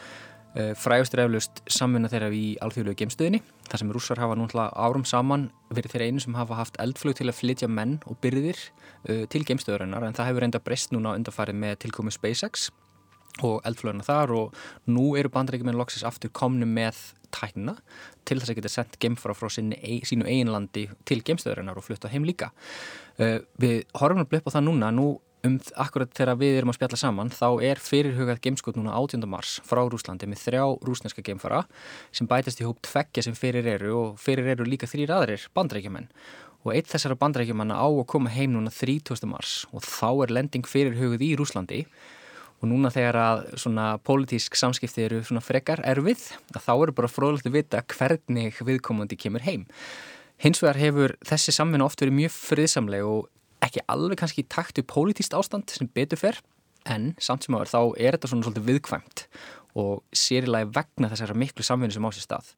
Eh, 0.55 0.73
frægust 0.73 1.13
er 1.13 1.27
eflaust 1.27 1.59
samfunna 1.67 2.07
þeirra 2.07 2.31
í 2.31 2.55
alþjóðlegu 2.63 3.03
geimstöðinni 3.03 3.41
þar 3.67 3.79
sem 3.79 3.91
rússar 3.91 4.17
hafa 4.17 4.35
náttúrulega 4.39 4.73
árum 4.79 5.03
saman 5.05 5.51
verið 5.69 5.91
þeirra 5.91 6.07
einu 6.07 6.19
sem 6.21 6.33
hafa 6.35 6.55
haft 6.55 6.77
eldflög 6.79 7.15
til 7.15 7.27
að 7.27 7.35
flytja 7.35 7.67
menn 7.67 7.99
og 8.07 8.15
byrðir 8.21 8.55
eh, 9.09 9.25
til 9.25 9.43
geimstöðurinnar 9.43 10.07
en 10.07 10.13
það 10.13 10.31
hefur 10.31 10.39
reynda 10.39 10.63
breyst 10.63 10.93
núna 10.95 11.19
undarfarið 11.19 11.55
með 11.55 11.79
tilkomi 11.79 12.11
SpaceX 12.15 12.71
og 12.71 12.88
eldflöðuna 13.41 14.05
þar 14.07 14.35
og 14.35 14.59
nú 14.89 15.13
eru 15.19 15.31
bandrækjuminn 15.33 15.79
loksis 15.79 16.05
aftur 16.07 16.33
komnu 16.35 16.67
með 16.69 16.99
tækna 17.33 17.77
til 18.27 18.39
þess 18.39 18.51
að 18.51 18.59
geta 18.59 18.73
sendt 18.73 18.99
gemfara 19.01 19.35
frá 19.37 19.49
sinni, 19.53 20.01
sínu 20.05 20.27
eiginlandi 20.27 20.87
til 21.07 21.21
gemstöðurinnar 21.25 21.77
og 21.77 21.85
flutta 21.85 22.11
heim 22.11 22.25
líka. 22.27 22.51
Uh, 23.19 23.39
við 23.61 23.83
horfum 23.99 24.23
að 24.23 24.31
blippa 24.33 24.53
það 24.53 24.69
núna, 24.69 24.93
nú 24.95 25.17
um 25.47 25.55
akkurat 25.79 26.11
þegar 26.15 26.37
við 26.39 26.57
erum 26.59 26.73
að 26.73 26.77
spjalla 26.79 26.99
saman 26.99 27.31
þá 27.31 27.47
er 27.63 27.79
fyrirhugað 27.79 28.41
gemskot 28.43 28.75
núna 28.79 28.97
18. 28.97 29.23
mars 29.29 29.55
frá 29.67 29.81
Rúslandi 29.87 30.27
með 30.27 30.41
þrjá 30.43 30.63
rúsneska 30.83 31.23
gemfara 31.23 31.61
sem 32.11 32.27
bætast 32.27 32.59
í 32.59 32.67
hóp 32.67 32.81
tveggja 32.83 33.23
sem 33.23 33.37
fyrir 33.37 33.67
eru 33.77 33.93
og 34.01 34.19
fyrir 34.19 34.51
eru 34.51 34.67
líka 34.67 34.89
þrýr 34.89 35.13
aðrir 35.15 35.47
bandrækjumenn 35.55 36.09
og 36.65 36.73
eitt 36.73 36.91
þessara 36.91 37.15
bandrækjumanna 37.19 37.79
á 37.79 37.87
að 37.87 38.07
koma 38.11 38.33
heim 38.33 38.51
núna 38.51 38.73
30. 38.73 39.23
mars 39.31 39.63
og 39.71 39.85
þá 39.87 40.25
er 40.25 40.35
lending 40.35 40.67
fyrirhugað 40.67 41.23
í 41.23 41.31
Rúslandi 41.39 41.85
og 42.59 42.67
núna 42.67 42.91
þegar 42.91 43.17
að 43.19 43.41
svona 43.61 43.87
pólitísk 44.03 44.57
samskipti 44.59 45.05
eru 45.05 45.21
svona 45.23 45.43
frekar 45.43 45.81
erfið 45.87 46.25
að 46.53 46.63
þá 46.65 46.71
eru 46.75 46.95
bara 46.97 47.11
fróðilegt 47.11 47.47
að 47.47 47.55
vita 47.55 47.83
hvernig 47.93 48.59
viðkomandi 48.67 49.19
kemur 49.19 49.45
heim. 49.45 49.65
Hins 50.39 50.61
vegar 50.63 50.79
hefur 50.79 51.15
þessi 51.27 51.55
samvinna 51.55 51.87
oft 51.87 52.01
verið 52.03 52.17
mjög 52.19 52.35
friðsamleg 52.35 53.07
og 53.07 53.29
ekki 53.63 53.83
alveg 53.91 54.19
kannski 54.21 54.45
taktu 54.47 54.83
pólitíst 54.87 55.35
ástand 55.35 55.71
sem 55.71 55.89
betur 55.91 56.19
fer 56.19 56.39
en 56.87 57.13
samt 57.19 57.45
sem 57.45 57.55
áður 57.55 57.71
þá 57.71 57.81
er 57.99 58.15
þetta 58.15 58.31
svona 58.31 58.47
svolítið 58.47 58.69
viðkvæmt 58.69 59.25
og 59.79 60.03
sérilega 60.15 60.71
vegna 60.79 61.09
þessara 61.11 61.35
miklu 61.37 61.65
samvinni 61.65 61.95
sem 61.95 62.07
á 62.07 62.11
sér 62.11 62.25
stað. 62.25 62.53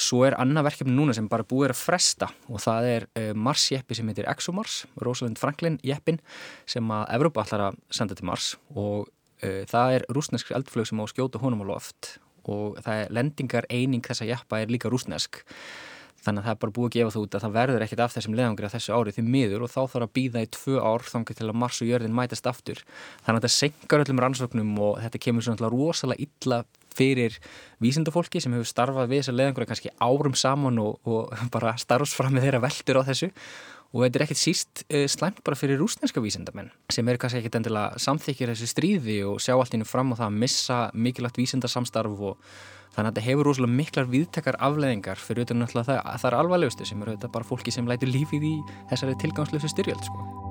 Svo 0.00 0.22
er 0.24 0.36
annað 0.40 0.70
verkefni 0.70 0.94
núna 0.96 1.12
sem 1.16 1.28
bara 1.28 1.44
búið 1.44 1.74
að 1.74 1.80
fresta 1.82 2.30
og 2.48 2.62
það 2.64 2.88
er 2.88 3.06
uh, 3.20 3.30
Mars-jeppi 3.36 3.96
sem 3.96 4.08
heitir 4.08 4.28
ExoMars, 4.32 4.84
Rosalind 5.04 5.40
Franklin-jeppin 5.40 6.20
sem 6.68 6.92
að 6.94 7.08
Evrópa 7.18 7.44
ætlar 7.44 7.66
að 7.68 7.80
senda 7.92 8.16
til 8.16 8.28
Mars 8.30 8.54
og 8.72 9.10
Eh, 9.10 9.19
það 9.40 9.94
er 9.98 10.08
rúsnesk 10.12 10.50
eldflög 10.56 10.90
sem 10.90 11.00
á 11.00 11.04
skjóta 11.10 11.40
honum 11.42 11.64
á 11.64 11.70
loft 11.74 12.16
og 12.48 12.80
það 12.84 13.04
er 13.04 13.14
lendingar 13.14 13.68
eining 13.70 14.04
þessa 14.04 14.28
jæppa 14.28 14.62
er 14.62 14.72
líka 14.72 14.90
rúsnesk 14.92 15.42
þannig 16.24 16.42
að 16.42 16.46
það 16.46 16.52
er 16.52 16.60
bara 16.62 16.74
búið 16.76 16.88
að 16.88 16.96
gefa 16.96 17.12
þú 17.14 17.22
út 17.24 17.36
að 17.36 17.44
það 17.44 17.54
verður 17.54 17.84
ekkert 17.84 18.02
af 18.04 18.14
þessum 18.14 18.34
leðangri 18.36 18.68
að 18.68 18.74
þessu 18.74 18.96
árið 18.96 19.16
því 19.16 19.24
miður 19.34 19.64
og 19.64 19.72
þá 19.72 19.80
þarf 19.80 20.04
að 20.04 20.12
býða 20.18 20.42
í 20.44 20.50
tvö 20.56 20.74
ár 20.84 21.06
þangar 21.08 21.38
til 21.38 21.46
að 21.48 21.58
Mars 21.62 21.80
og 21.80 21.88
jörðin 21.88 22.16
mætast 22.16 22.50
aftur. 22.50 22.82
Þannig 23.24 23.38
að 23.38 23.46
þetta 23.46 23.52
senkar 23.54 24.04
öllum 24.04 24.22
rannsóknum 24.24 24.74
og 24.84 25.00
þetta 25.00 25.22
kemur 25.24 25.46
svona 25.46 25.72
rosalega 25.72 26.26
illa 26.26 26.60
fyrir 26.92 27.40
vísindafólki 27.80 28.42
sem 28.42 28.52
hefur 28.52 28.68
starfað 28.68 29.12
við 29.12 29.22
þessa 29.22 29.36
leðangri 29.38 29.68
kannski 29.70 29.94
árum 30.02 30.36
saman 30.36 30.80
og, 30.82 30.98
og 31.08 31.32
bara 31.54 31.76
starfsfram 31.80 32.36
með 32.36 32.48
þeirra 32.48 32.64
veldur 32.66 33.00
á 33.00 33.08
þessu 33.08 33.30
og 33.90 34.04
þetta 34.04 34.20
er 34.20 34.24
ekkert 34.26 34.40
síst 34.40 34.82
uh, 34.86 35.06
slæmt 35.10 35.40
bara 35.46 35.58
fyrir 35.58 35.80
rúsneska 35.80 36.22
vísendamenn 36.22 36.70
sem 36.92 37.08
eru 37.10 37.20
kannski 37.22 37.40
ekkert 37.42 37.60
endilega 37.60 38.02
samþykjir 38.02 38.52
þessu 38.54 38.68
stríði 38.70 39.16
og 39.26 39.40
sjá 39.42 39.56
allt 39.56 39.74
ínum 39.78 39.88
fram 39.88 40.12
og 40.14 40.20
það 40.20 40.28
að 40.30 40.42
missa 40.44 40.82
mikilvægt 40.94 41.40
vísendarsamstarf 41.42 42.26
og 42.30 42.52
þannig 42.94 43.06
að 43.06 43.10
þetta 43.10 43.26
hefur 43.28 43.50
rosalega 43.50 43.78
miklar 43.80 44.10
viðtekar 44.10 44.60
afleðingar 44.62 45.22
fyrir 45.22 45.44
auðvitað 45.44 45.62
náttúrulega 45.62 45.90
það, 45.90 46.20
það 46.22 46.30
er 46.30 46.38
alvarlegustu 46.42 46.90
sem 46.90 47.02
eru 47.02 47.14
auðvitað 47.14 47.34
bara 47.38 47.50
fólki 47.52 47.74
sem 47.74 47.90
lætur 47.90 48.14
lífið 48.14 48.46
í 48.50 48.54
þessari 48.92 49.18
tilgangslösu 49.22 49.74
styrjöld 49.74 50.06
sko. 50.10 50.49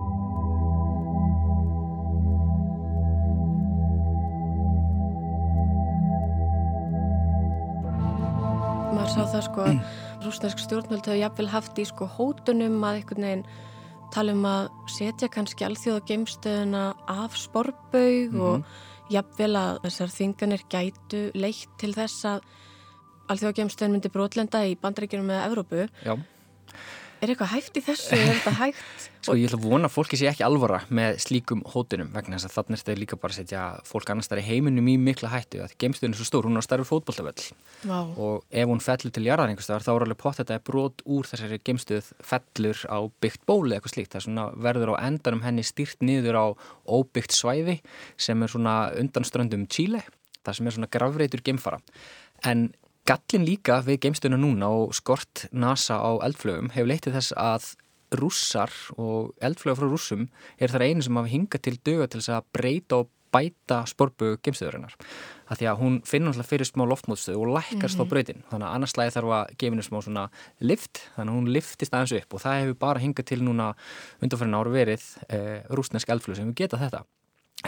Maður 8.99 9.11
sá 9.15 9.23
það 9.31 9.43
sko 9.47 9.65
mm 9.71 9.81
rúsnesk 10.19 10.59
stjórnvöld 10.59 11.05
hefur 11.07 11.19
jafnvel 11.19 11.49
haft 11.53 11.77
í 11.79 11.85
sko 11.87 12.07
hótunum 12.17 12.81
að 12.83 12.97
einhvern 12.99 13.25
veginn 13.25 13.43
tala 14.11 14.33
um 14.35 14.47
að 14.49 14.65
setja 14.91 15.29
kannski 15.31 15.63
alþjóða 15.63 16.01
geimstöðuna 16.09 16.81
af 17.07 17.37
sporbaug 17.39 18.33
mm 18.33 18.39
-hmm. 18.39 18.41
og 18.41 19.13
jafnvel 19.13 19.55
að 19.55 19.79
þessar 19.85 20.11
þinganir 20.17 20.63
gætu 20.69 21.21
leitt 21.33 21.69
til 21.79 21.93
þess 21.93 22.25
að 22.25 22.41
alþjóða 23.29 23.57
geimstöðun 23.61 23.91
myndi 23.95 24.09
brotlenda 24.09 24.65
í 24.65 24.75
bandreikinum 24.75 25.25
með 25.25 25.45
Evrópu. 25.47 25.87
Já. 26.03 26.17
Er 27.19 27.33
eitthvað 27.33 27.49
hægt 27.51 27.75
í 27.75 27.81
þessu? 27.83 28.15
Er 28.15 28.29
þetta 28.37 28.51
hægt? 28.55 29.07
Sko 29.19 29.33
ég 29.35 29.49
ætla 29.49 29.57
að 29.59 29.65
vona 29.67 29.89
að 29.89 29.91
fólki 29.91 30.17
sé 30.19 30.29
ekki 30.29 30.45
alvara 30.47 30.77
með 30.95 31.17
slíkum 31.19 31.59
hótunum 31.67 32.13
vegna 32.13 32.37
þess 32.37 32.47
að 32.47 32.53
þannig 32.55 32.77
er 32.77 32.81
þetta 32.81 33.01
líka 33.01 33.17
bara 33.19 33.35
að 33.35 33.39
setja 33.41 33.63
fólk 33.89 34.11
annars 34.13 34.31
þar 34.31 34.39
í 34.39 34.45
heiminum 34.47 34.87
í 34.87 34.95
mikla 35.03 35.31
hættu 35.33 35.59
að 35.65 35.73
geimstöðun 35.83 36.15
er 36.15 36.21
svo 36.21 36.27
stór, 36.29 36.47
hún 36.47 36.55
er 36.55 36.63
á 36.63 36.67
starfi 36.69 36.87
fótballtafell 36.87 37.49
wow. 37.91 38.13
og 38.15 38.47
ef 38.47 38.71
hún 38.71 38.83
fellur 38.85 39.15
til 39.17 39.25
jarðar 39.27 39.51
einhverstaðar 39.51 39.87
þá 39.89 39.91
er 39.91 40.07
alveg 40.07 40.21
pott 40.23 40.39
þetta 40.39 40.61
brot 40.71 41.03
úr 41.03 41.27
þessari 41.27 41.59
geimstöð 41.67 42.13
fellur 42.31 42.83
á 42.87 42.99
byggt 43.19 43.43
bóli 43.49 43.75
eitthvað 43.75 43.97
slíkt, 43.97 44.13
það 44.15 44.21
er 44.21 44.27
svona 44.29 44.47
verður 44.69 44.95
á 44.95 45.03
endanum 45.03 45.43
henni 45.43 45.67
styrt 45.67 45.99
niður 45.99 46.39
á 46.39 46.45
óbyggt 46.87 47.35
svæði 47.35 47.81
sem 48.15 48.39
er 48.39 48.55
svona 48.55 48.77
undanströndum 48.95 49.67
Chile, 49.67 50.05
það 50.47 50.61
sem 50.61 50.71
er 50.71 50.79
svona 50.79 50.93
gravreitur 50.95 51.43
geimfara 51.43 51.83
en 52.47 52.69
Gallin 53.09 53.41
líka 53.47 53.79
við 53.81 54.03
geimstöðuna 54.03 54.37
núna 54.37 54.67
og 54.69 54.91
skort 54.93 55.47
NASA 55.49 55.95
á 55.97 56.21
eldflögum 56.27 56.67
hefur 56.75 56.91
leytið 56.91 57.15
þess 57.15 57.33
að 57.41 57.63
rússar 58.19 58.73
og 59.01 59.31
eldflögur 59.41 59.79
frá 59.79 59.87
rússum 59.89 60.27
er 60.61 60.69
þar 60.69 60.85
einu 60.85 61.05
sem 61.05 61.17
hafa 61.17 61.31
hingað 61.31 61.63
til 61.65 61.73
döga 61.81 62.05
til 62.05 62.21
þess 62.21 62.35
að 62.35 62.51
breyta 62.53 62.99
og 63.01 63.09
bæta 63.33 63.79
sporbu 63.89 64.35
gemstöðurinnar. 64.45 64.93
Það 65.49 65.59
því 65.59 65.69
að 65.71 65.81
hún 65.81 65.99
finnur 66.05 66.33
alltaf 66.35 66.49
fyrir 66.53 66.69
smá 66.69 66.85
loftmótstöðu 66.85 67.41
og 67.41 67.53
lækkast 67.57 67.97
mm 67.97 68.05
-hmm. 68.05 68.09
á 68.09 68.11
breytin. 68.13 68.43
Þannig 68.51 68.67
að 68.67 68.75
annars 68.75 68.97
lægi 68.97 69.15
þarf 69.17 69.29
að 69.37 69.45
gefa 69.57 69.71
henni 69.73 69.89
smá 69.89 70.01
svona 70.01 70.29
lift, 70.59 71.01
þannig 71.15 71.31
að 71.33 71.37
hún 71.37 71.53
liftist 71.53 71.93
aðeins 71.93 72.17
upp 72.21 72.33
og 72.33 72.41
það 72.41 72.59
hefur 72.61 72.75
bara 72.79 72.99
hingað 72.99 73.25
til 73.25 73.41
núna 73.41 73.75
undanfærin 74.21 74.57
ára 74.57 74.69
verið 74.69 75.03
eh, 75.29 75.61
rúsnesk 75.69 76.09
eldflug 76.09 76.35
sem 76.35 76.47
við 76.49 76.55
geta 76.55 76.77
þetta. 76.77 77.03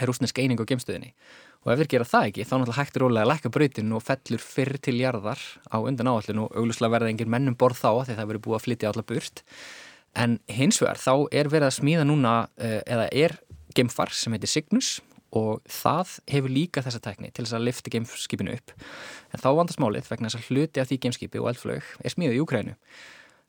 Er 0.00 0.08
rúsnesk 0.08 0.38
eining 0.40 0.60
á 0.60 0.64
gemstöðinni 0.64 1.12
og 1.62 1.72
ef 1.72 1.82
þeir 1.82 1.90
gera 1.92 2.08
það 2.08 2.28
ekki 2.30 2.46
þá 2.48 2.52
náttúrulega 2.56 2.78
hægt 2.80 2.96
er 2.96 3.04
ólega 3.06 3.22
að 3.22 3.30
lækka 3.30 3.52
breytin 3.54 3.94
og 3.94 4.02
fellur 4.02 4.42
fyrr 4.42 4.78
til 4.82 4.96
jarðar 4.98 5.42
á 5.68 5.76
undan 5.78 6.10
áallin 6.10 6.42
og 6.42 6.56
augluslega 6.56 6.94
verða 6.96 7.12
engin 7.12 7.30
mennum 7.30 7.58
borð 7.58 7.82
þá 7.82 7.90
því 8.08 8.16
það 8.16 8.30
verður 8.30 8.44
búið 8.46 8.58
að 8.58 8.64
flytja 8.66 8.90
allar 8.90 9.06
burt. 9.12 9.44
En 10.18 10.38
hins 10.50 10.80
vegar 10.82 11.00
þá 11.00 11.14
er 11.30 11.52
verið 11.52 11.68
að 11.68 11.76
smíða 11.78 12.08
núna 12.08 12.34
eh, 12.56 12.80
eða 12.82 13.06
er 13.12 13.36
geimfar 13.76 14.12
sem 14.16 14.34
heitir 14.34 14.50
Cygnus 14.50 14.96
og 15.32 15.62
það 15.70 16.18
hefur 16.28 16.52
líka 16.52 16.82
þessa 16.84 17.00
tekni 17.04 17.30
til 17.30 17.46
þess 17.46 17.56
að 17.56 17.66
lifta 17.68 17.92
geimskipinu 17.94 18.56
upp. 18.56 18.74
En 19.32 19.40
þá 19.40 19.48
vandast 19.60 19.80
málið 19.80 20.10
vegna 20.10 20.28
þess 20.28 20.42
að 20.42 20.50
hluti 20.50 20.82
af 20.82 20.90
því 20.90 21.00
geimskipi 21.06 21.40
og 21.40 21.52
eldflög 21.52 21.94
er 22.02 22.16
smíðið 22.16 22.40
í 22.40 22.42
Ukrænu 22.42 22.76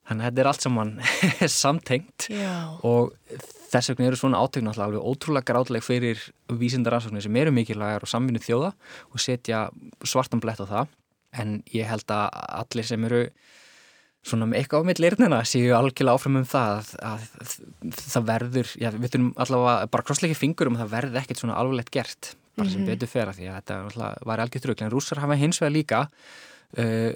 þannig 0.08 0.26
að 0.26 0.30
þetta 0.30 0.44
er 0.44 0.50
allt 0.52 0.66
saman 0.66 0.94
samtengt 1.64 2.28
Já. 2.32 2.56
og 2.84 3.14
þess 3.74 3.92
vegna 3.92 4.10
eru 4.10 4.20
svona 4.20 4.42
átöknu 4.44 4.72
alltaf 4.72 4.86
alveg 4.86 5.08
ótrúlega 5.10 5.50
gráðleg 5.50 5.86
fyrir 5.86 6.22
vísindaransóknir 6.62 7.26
sem 7.26 7.42
eru 7.42 7.54
mikilvægar 7.56 8.06
og 8.06 8.12
samvinni 8.12 8.42
þjóða 8.44 8.74
og 9.10 9.24
setja 9.24 9.66
svartan 10.06 10.44
blett 10.44 10.62
á 10.62 10.68
það. 10.70 10.96
En 11.34 11.60
ég 11.74 11.90
held 11.90 12.14
að 12.14 12.30
allir 12.62 12.88
sem 12.88 13.10
eru 13.10 13.26
svona 14.24 14.48
með 14.48 14.62
eitthvað 14.62 14.86
á 14.86 14.88
mitt 14.88 15.02
leirnina 15.04 15.42
séu 15.48 15.74
algjörlega 15.76 16.16
áfram 16.16 16.40
um 16.40 16.48
það 16.48 16.78
að, 16.78 16.94
að, 17.10 17.26
að 17.44 17.98
það 18.00 18.30
verður, 18.30 18.72
já 18.80 18.90
við 18.94 19.10
þurfum 19.10 19.34
allavega 19.46 19.90
bara 19.92 20.08
krossleiki 20.08 20.38
fingur 20.40 20.70
um 20.70 20.78
að 20.78 20.86
það 20.86 20.94
verði 20.94 21.22
ekkert 21.24 21.42
svona 21.42 21.58
alveglegt 21.60 21.92
gert 21.94 22.30
bara 22.56 22.70
sem 22.70 22.82
mm 22.82 22.86
-hmm. 22.86 22.94
betur 22.94 23.10
fera 23.10 23.34
því 23.34 23.50
að 23.50 23.56
þetta 23.60 24.16
var 24.30 24.40
algjört 24.40 24.68
rögl 24.70 24.86
en 24.86 24.94
rússar 24.94 25.20
hafa 25.20 25.36
hins 25.36 25.60
vegar 25.62 25.74
líka 25.74 26.00
uh, 26.78 27.12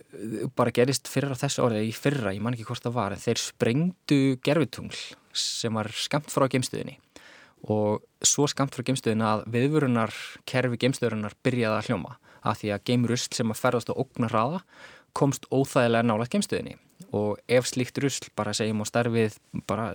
bara 0.55 0.73
gerist 0.73 1.07
fyrra 1.07 1.37
á 1.37 1.41
þessu 1.43 1.63
orðið 1.63 1.87
í 1.87 1.93
fyrra, 1.93 2.33
ég 2.33 2.41
man 2.41 2.53
ekki 2.53 2.67
hvort 2.67 2.83
það 2.83 2.97
var 2.97 3.13
en 3.13 3.23
þeir 3.23 3.39
sprengdu 3.39 4.19
gerfitungl 4.43 4.97
sem 5.37 5.73
var 5.77 5.89
skamt 5.95 6.31
frá 6.33 6.47
geimstöðinni. 6.51 6.97
Og 7.73 8.03
svo 8.25 8.45
skamt 8.49 8.75
frá 8.75 8.85
geimstöðin 8.85 9.25
að 9.25 9.45
viðvörunar 9.53 10.13
kerfi 10.49 10.79
geimstöðurinnar 10.83 11.37
byrjaði 11.45 11.77
að 11.77 11.89
hljóma 11.89 12.17
að 12.47 12.59
því 12.61 12.73
að 12.73 12.83
geimrusl 12.89 13.33
sem 13.35 13.53
að 13.53 13.61
ferðast 13.61 13.89
á 13.91 13.97
ógnar 13.97 14.33
hraða 14.33 14.59
komst 15.17 15.47
óþægilega 15.49 16.05
nála 16.05 16.27
geimstöðinni. 16.29 16.77
Og 17.15 17.37
ef 17.47 17.67
slíkt 17.69 17.99
rusl 18.03 18.27
bara 18.35 18.51
segjum 18.57 18.81
á 18.83 18.85
starfið 18.89 19.37
bara 19.69 19.85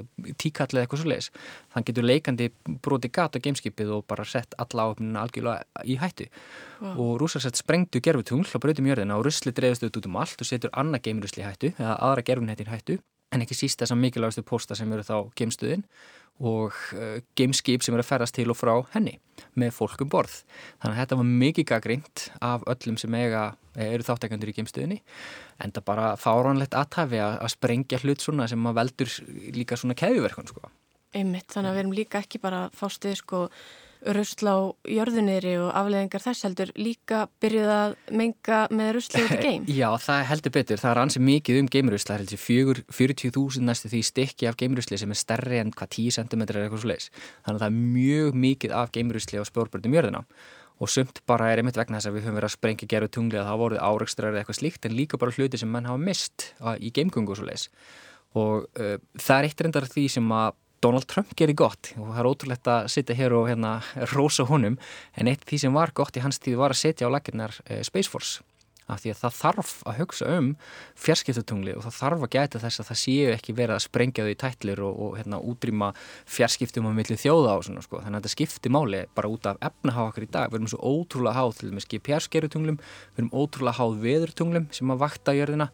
tíkallið 0.40 0.84
eitthvað 0.84 1.02
svo 1.02 1.10
leiðis 1.10 1.28
þann 1.74 1.86
getur 1.88 2.06
leikandi 2.06 2.46
broti 2.82 3.10
gata 3.12 3.42
á 3.42 3.44
gameskipið 3.44 3.90
og 3.98 4.04
bara 4.08 4.24
sett 4.26 4.54
alla 4.62 4.86
áöfnina 4.88 5.24
algjörlega 5.26 5.84
í 5.84 5.98
hættu. 6.00 6.28
Wow. 6.82 6.94
og 6.98 7.20
rúsar 7.20 7.42
sett 7.44 7.58
sprengtu 7.60 8.00
gerfutungl 8.02 8.48
á 8.48 8.58
bröðum 8.58 8.88
jörðina 8.90 9.18
og 9.18 9.26
rusli 9.28 9.52
dreifast 9.54 9.84
út 9.86 10.06
um 10.08 10.16
allt 10.18 10.40
og 10.42 10.48
setur 10.48 10.72
annað 10.74 11.04
geimrusli 11.06 11.44
í 11.44 11.46
hættu 11.46 11.68
eða 11.76 11.98
aðra 12.08 12.24
gerfunhettin 12.26 12.70
í 12.70 12.72
hættu 12.72 12.96
en 13.32 13.44
ekki 13.44 13.56
síst 13.56 13.80
þess 13.80 13.94
að 13.94 14.02
mikilvægastu 14.02 14.44
posta 14.46 14.76
sem 14.78 14.92
eru 14.92 15.06
þá 15.06 15.16
geimstöðin 15.38 15.86
og 16.42 16.76
uh, 16.96 17.18
gameskip 17.38 17.84
sem 17.84 17.94
eru 17.94 18.02
að 18.04 18.08
ferast 18.08 18.36
til 18.36 18.48
og 18.50 18.58
frá 18.58 18.72
henni 18.94 19.18
með 19.58 19.74
fólkum 19.76 20.10
borð. 20.12 20.40
Þannig 20.82 20.96
að 20.96 21.00
þetta 21.02 21.18
var 21.20 21.28
mikið 21.44 21.68
gaggrínt 21.68 22.24
af 22.42 22.64
öllum 22.72 22.98
sem 23.00 23.16
eiga, 23.18 23.44
eru 23.76 24.06
þáttekandur 24.06 24.52
í 24.52 24.56
geimstöðinni 24.56 25.00
en 25.62 25.74
það 25.74 25.86
bara 25.88 26.12
fáránlegt 26.20 26.76
aðtæfi 26.76 27.20
að, 27.22 27.38
að 27.44 27.54
sprengja 27.54 28.00
hlut 28.02 28.24
svona 28.24 28.48
sem 28.50 28.68
að 28.68 28.78
veldur 28.80 29.14
líka 29.56 29.78
svona 29.80 29.98
keðiverkun 29.98 30.50
sko. 30.50 30.72
Einmitt, 31.12 31.50
þannig 31.52 31.68
að 31.68 31.76
við 31.76 31.82
erum 31.82 31.96
líka 31.96 32.22
ekki 32.24 32.40
bara 32.40 32.66
fástið 32.76 33.18
sko 33.20 33.46
rusl 34.16 34.48
á 34.50 34.58
jörðuniri 34.88 35.52
og 35.62 35.70
afleðingar 35.78 36.24
þess 36.24 36.46
heldur 36.46 36.72
líka 36.78 37.26
byrjuð 37.42 37.72
að 37.74 37.94
menga 38.18 38.62
með 38.74 38.90
rusli 38.96 39.22
út 39.22 39.34
í 39.36 39.40
geim? 39.46 39.68
Já, 39.70 39.88
það 40.02 40.24
heldur 40.30 40.54
betur. 40.56 40.80
Það 40.82 40.94
er 40.94 41.02
ansið 41.02 41.26
mikið 41.28 41.60
um 41.60 41.68
geimrusla, 41.76 42.16
heldur 42.18 42.42
40.000 42.42 43.68
næstu 43.68 43.92
því 43.92 44.02
stykki 44.10 44.50
af 44.50 44.58
geimrusli 44.60 44.98
sem 45.00 45.14
er 45.14 45.20
stærri 45.20 45.60
en 45.62 45.74
hvað 45.76 45.94
10 45.98 46.16
cm 46.18 46.42
er 46.46 46.60
eitthvað 46.64 46.82
svo 46.82 46.92
leiðis. 46.92 47.12
Þannig 47.44 47.54
að 47.54 47.62
það 47.62 47.70
er 47.70 47.94
mjög 47.98 48.42
mikið 48.46 48.76
af 48.82 48.92
geimrusli 48.96 49.42
á 49.42 49.44
spjórbörnum 49.48 49.96
jörðuna 49.98 50.24
og 50.82 50.90
sumt 50.90 51.20
bara 51.28 51.52
er 51.52 51.60
einmitt 51.60 51.78
vegna 51.78 52.00
þess 52.00 52.10
að 52.10 52.16
við 52.16 52.24
höfum 52.26 52.38
verið 52.40 52.48
að 52.48 52.56
sprengja 52.56 52.88
gerðu 52.90 53.10
tungli 53.14 53.38
að 53.38 53.48
það 53.50 53.60
voruð 53.60 53.82
áreikstrar 53.86 54.32
eða 54.32 54.40
eitthvað 54.42 54.58
slíkt 54.58 54.88
en 54.88 54.96
líka 54.98 55.20
bara 55.20 55.34
hluti 55.36 55.60
sem 55.60 55.70
mann 55.70 55.86
hafa 55.86 56.00
mist 56.02 56.48
í 56.82 56.90
geimgungu 56.96 57.34
og 57.34 57.38
svo 57.38 57.46
leiðis 57.46 57.68
og 58.38 58.66
uh, 58.80 58.96
það 59.20 59.36
er 59.36 59.48
eitt 59.48 59.62
reyndar 59.62 59.86
því 59.92 60.06
sem 60.16 60.34
að 60.34 60.56
Donald 60.82 61.06
Trump 61.06 61.34
gerir 61.38 61.54
gott. 61.54 61.92
Og 61.94 62.10
það 62.10 62.20
er 62.20 62.28
ótrúlegt 62.28 62.68
að 62.70 62.86
sitja 62.90 63.14
hér 63.14 63.36
og 63.38 63.46
hérna 63.46 63.76
rosa 64.16 64.46
honum. 64.48 64.78
En 65.14 65.28
eitt 65.30 65.44
því 65.46 65.60
sem 65.62 65.76
var 65.76 65.92
gott 65.94 66.16
í 66.18 66.22
hans 66.24 66.42
tíð 66.42 66.58
var 66.58 66.74
að 66.74 66.82
setja 66.82 67.06
á 67.06 67.14
laginnar 67.14 67.54
eh, 67.68 67.84
Space 67.86 68.10
Force. 68.10 68.42
Af 68.90 69.04
því 69.04 69.12
að 69.12 69.20
það 69.20 69.36
þarf 69.38 69.68
að 69.86 69.98
hugsa 70.00 70.30
um 70.34 70.48
fjarskiptutungli 70.98 71.76
og 71.78 71.84
það 71.86 71.94
þarf 72.00 72.24
að 72.26 72.32
gæta 72.34 72.60
þess 72.64 72.82
að 72.82 72.88
það 72.88 72.98
séu 72.98 73.28
ekki 73.30 73.54
verið 73.54 73.76
að 73.76 73.84
sprengja 73.84 74.24
þau 74.26 74.32
í 74.32 74.38
tætlir 74.42 74.82
og, 74.82 74.98
og 75.04 75.14
hérna 75.20 75.38
útrýma 75.52 75.92
fjarskiptum 76.26 76.88
á 76.90 76.92
milli 76.98 77.18
þjóða 77.22 77.54
og 77.60 77.62
svona 77.68 77.84
sko. 77.86 78.00
Þannig 78.02 78.18
að 78.18 78.26
þetta 78.26 78.34
skipti 78.34 78.72
máli 78.74 79.04
bara 79.14 79.30
út 79.30 79.46
af 79.48 79.62
efnaháð 79.70 80.10
okkar 80.10 80.26
í 80.26 80.30
dag. 80.34 80.50
Við 80.50 80.58
erum 80.58 80.72
svo 80.74 80.82
ótrúlega 80.82 81.38
háð 81.38 81.54
til 81.60 81.70
þess 81.70 81.86
að 81.86 81.94
GPS-gerutunglum 81.94 82.80
við 82.82 83.22
erum 83.22 83.32
ótrúlega 83.38 83.78
háð 83.78 83.96
veðurtunglum 84.02 84.66
sem 84.74 84.90
að 84.92 85.06
vakta 85.06 85.36
jörðina. 85.38 85.70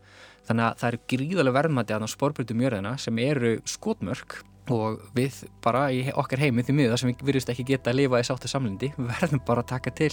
Þannig 0.48 0.68
að 0.68 0.78
það 0.82 0.92
eru 0.92 1.02
gríðarlega 1.14 1.58
verðmætti 1.62 1.96
að 1.96 2.06
spórbrytum 2.12 2.62
jörðina 2.66 2.94
sem 3.00 3.24
eru 3.24 3.56
skotmörk 3.68 4.42
og 4.74 5.02
við 5.16 5.42
bara 5.64 5.88
í 5.94 6.04
okkar 6.12 6.44
heimi 6.44 6.64
því 6.66 6.76
miður 6.78 7.00
sem 7.00 7.12
við 7.12 7.24
virðist 7.30 7.52
ekki 7.52 7.66
geta 7.72 7.92
að 7.92 8.00
lifa 8.02 8.22
í 8.22 8.28
sáttu 8.28 8.50
samlindi 8.50 8.92
við 8.98 9.12
verðum 9.14 9.44
bara 9.46 9.64
að 9.64 9.72
taka 9.74 9.94
til 10.02 10.12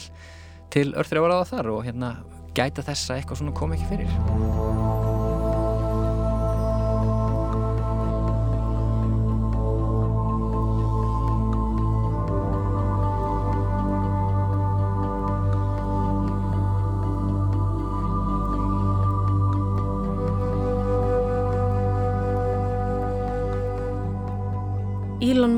til 0.73 0.89
örþrjáraða 0.97 1.49
þar 1.51 1.73
og 1.75 1.83
hérna 1.85 2.15
gæta 2.55 2.85
þess 2.85 3.11
að 3.11 3.21
eitthvað 3.21 3.43
svona 3.43 3.59
kom 3.59 3.75
ekki 3.75 3.91
fyrir 3.91 4.64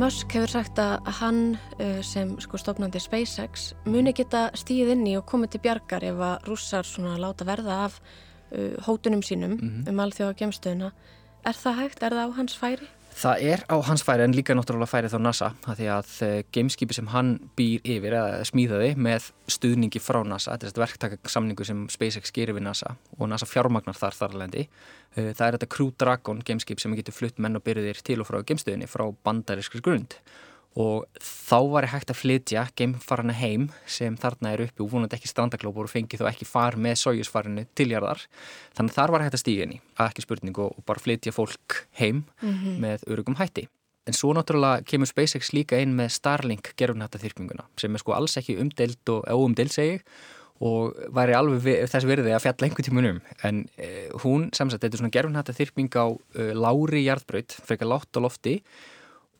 Musk 0.07 0.31
hefur 0.37 0.47
sagt 0.47 0.77
að 0.79 1.07
hann 1.17 1.39
uh, 1.83 1.97
sem 2.05 2.29
sko 2.39 2.55
stofnandi 2.61 2.99
SpaceX 3.03 3.73
muni 3.91 4.13
geta 4.15 4.45
stíð 4.55 4.93
inn 4.93 5.01
í 5.11 5.17
og 5.19 5.25
komið 5.27 5.57
til 5.57 5.59
bjargar 5.65 6.05
ef 6.07 6.21
að 6.23 6.45
rússar 6.47 6.87
svona 6.87 7.17
láta 7.19 7.43
verða 7.43 7.81
af 7.89 7.97
uh, 7.99 8.77
hótunum 8.85 9.19
sínum 9.19 9.57
mm 9.57 9.67
-hmm. 9.67 9.89
um 9.91 9.99
alþjóða 9.99 10.37
gemstöðuna. 10.39 10.91
Er 11.43 11.55
það 11.63 11.75
hægt? 11.81 12.03
Er 12.03 12.15
það 12.15 12.23
á 12.23 12.37
hans 12.39 12.55
færi? 12.55 12.87
Það 13.17 13.43
er 13.49 13.63
á 13.65 13.75
hans 13.87 14.03
færi 14.05 14.21
en 14.27 14.35
líka 14.37 14.53
náttúrulega 14.53 14.91
færi 14.91 15.09
þá 15.09 15.17
NASA 15.23 15.47
að 15.65 15.79
því 15.79 15.87
að 15.89 16.11
uh, 16.27 16.33
gameskipi 16.53 16.93
sem 16.93 17.07
hann 17.09 17.31
býr 17.57 17.81
yfir 17.81 18.13
eða 18.13 18.43
smíðaði 18.45 18.91
með 19.07 19.31
stuðningi 19.49 20.01
frá 20.03 20.19
NASA, 20.21 20.53
þetta 20.53 20.67
er 20.67 20.71
þetta 20.71 20.83
verktakarsamningu 20.83 21.65
sem 21.65 21.87
SpaceX 21.89 22.35
gerir 22.35 22.53
við 22.59 22.67
NASA 22.67 22.93
og 23.17 23.31
NASA 23.31 23.49
fjármagnar 23.49 23.97
þar 23.97 24.19
þarlendi 24.19 24.67
Eh, 25.17 25.31
það 25.33 25.47
er 25.47 25.55
þetta 25.57 25.69
Crew 25.73 25.93
Dragon 25.97 26.41
gameskip 26.45 26.81
sem 26.81 26.93
getur 26.97 27.15
flutt 27.15 27.39
menn 27.41 27.57
og 27.57 27.63
byrjuðir 27.65 28.03
til 28.05 28.19
og 28.21 28.29
frá 28.29 28.41
gamestöðinni 28.45 28.89
frá 28.89 29.07
bandarískri 29.25 29.81
grund. 29.81 30.13
og 30.13 30.46
þá 30.77 31.57
var 31.71 31.87
ég 31.87 31.93
hægt 31.95 32.11
að 32.13 32.19
flytja 32.19 32.67
gamefarana 32.77 33.33
heim 33.33 33.69
sem 33.89 34.17
þarna 34.19 34.51
er 34.53 34.65
uppi 34.67 34.83
og 34.83 34.91
vonandi 34.91 35.17
ekki 35.17 35.31
strandaglópur 35.31 35.87
og 35.87 35.91
fengi 35.91 36.19
þó 36.19 36.27
ekki 36.29 36.45
far 36.45 36.77
með 36.77 36.99
sójusfarinu 37.01 37.65
tiljarðar 37.77 38.21
þannig 38.77 38.97
þar 38.97 39.13
var 39.15 39.25
hægt 39.25 39.39
að 39.39 39.41
stíða 39.41 39.65
henni 39.65 39.81
að 39.97 40.11
ekki 40.11 40.25
spurning 40.27 40.61
og 40.61 40.77
bara 40.85 41.01
flytja 41.01 41.33
fólk 41.33 41.81
heim 41.97 42.23
mm 42.41 42.53
-hmm. 42.53 42.79
með 42.83 43.07
örugum 43.09 43.39
hætti. 43.39 43.67
En 44.07 44.13
svo 44.13 44.31
náttúrulega 44.33 44.85
kemur 44.85 45.07
SpaceX 45.07 45.51
líka 45.51 45.79
inn 45.81 45.95
með 45.95 46.13
Starlink 46.15 46.73
gerfnættaþyrkminguna 46.77 47.65
sem 47.77 47.93
er 47.93 47.99
sko 47.99 48.13
alls 48.13 48.37
ekki 48.37 48.59
umdelt 48.61 49.09
og 49.09 49.25
óumdelt 49.27 49.73
segi 49.73 50.01
og 50.61 50.93
væri 51.13 51.33
alveg 51.33 51.89
þess 51.89 52.05
verði 52.05 52.33
að 52.33 52.43
fjalla 52.45 52.65
einhvern 52.65 52.85
tímunum 52.85 53.19
en 53.43 53.65
eh, 53.77 54.09
hún 54.23 54.49
samsagt, 54.53 54.81
þetta 54.81 54.95
er 54.95 55.01
svona 55.01 55.13
gerfunhætta 55.13 55.53
þyrping 55.53 55.91
á 55.93 56.05
uh, 56.09 56.53
lári 56.53 57.03
jarðbraut, 57.05 57.57
frekar 57.65 57.87
látt 57.87 58.17
á 58.17 58.19
lofti 58.21 58.61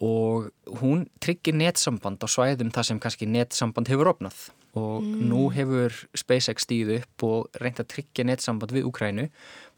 og 0.04 0.52
hún 0.80 1.08
tryggir 1.24 1.56
netsamband 1.58 2.22
á 2.22 2.28
svæðum 2.30 2.70
þar 2.74 2.88
sem 2.90 3.00
kannski 3.02 3.28
netsamband 3.30 3.90
hefur 3.90 4.12
opnað. 4.14 4.48
Og 4.78 5.02
mm. 5.02 5.22
nú 5.26 5.48
hefur 5.56 5.96
SpaceX 6.18 6.68
stíð 6.68 6.92
upp 7.00 7.26
og 7.26 7.62
reynt 7.62 7.80
að 7.82 7.90
tryggja 7.96 8.28
netsamband 8.28 8.76
við 8.76 8.86
Ukrænu 8.92 9.26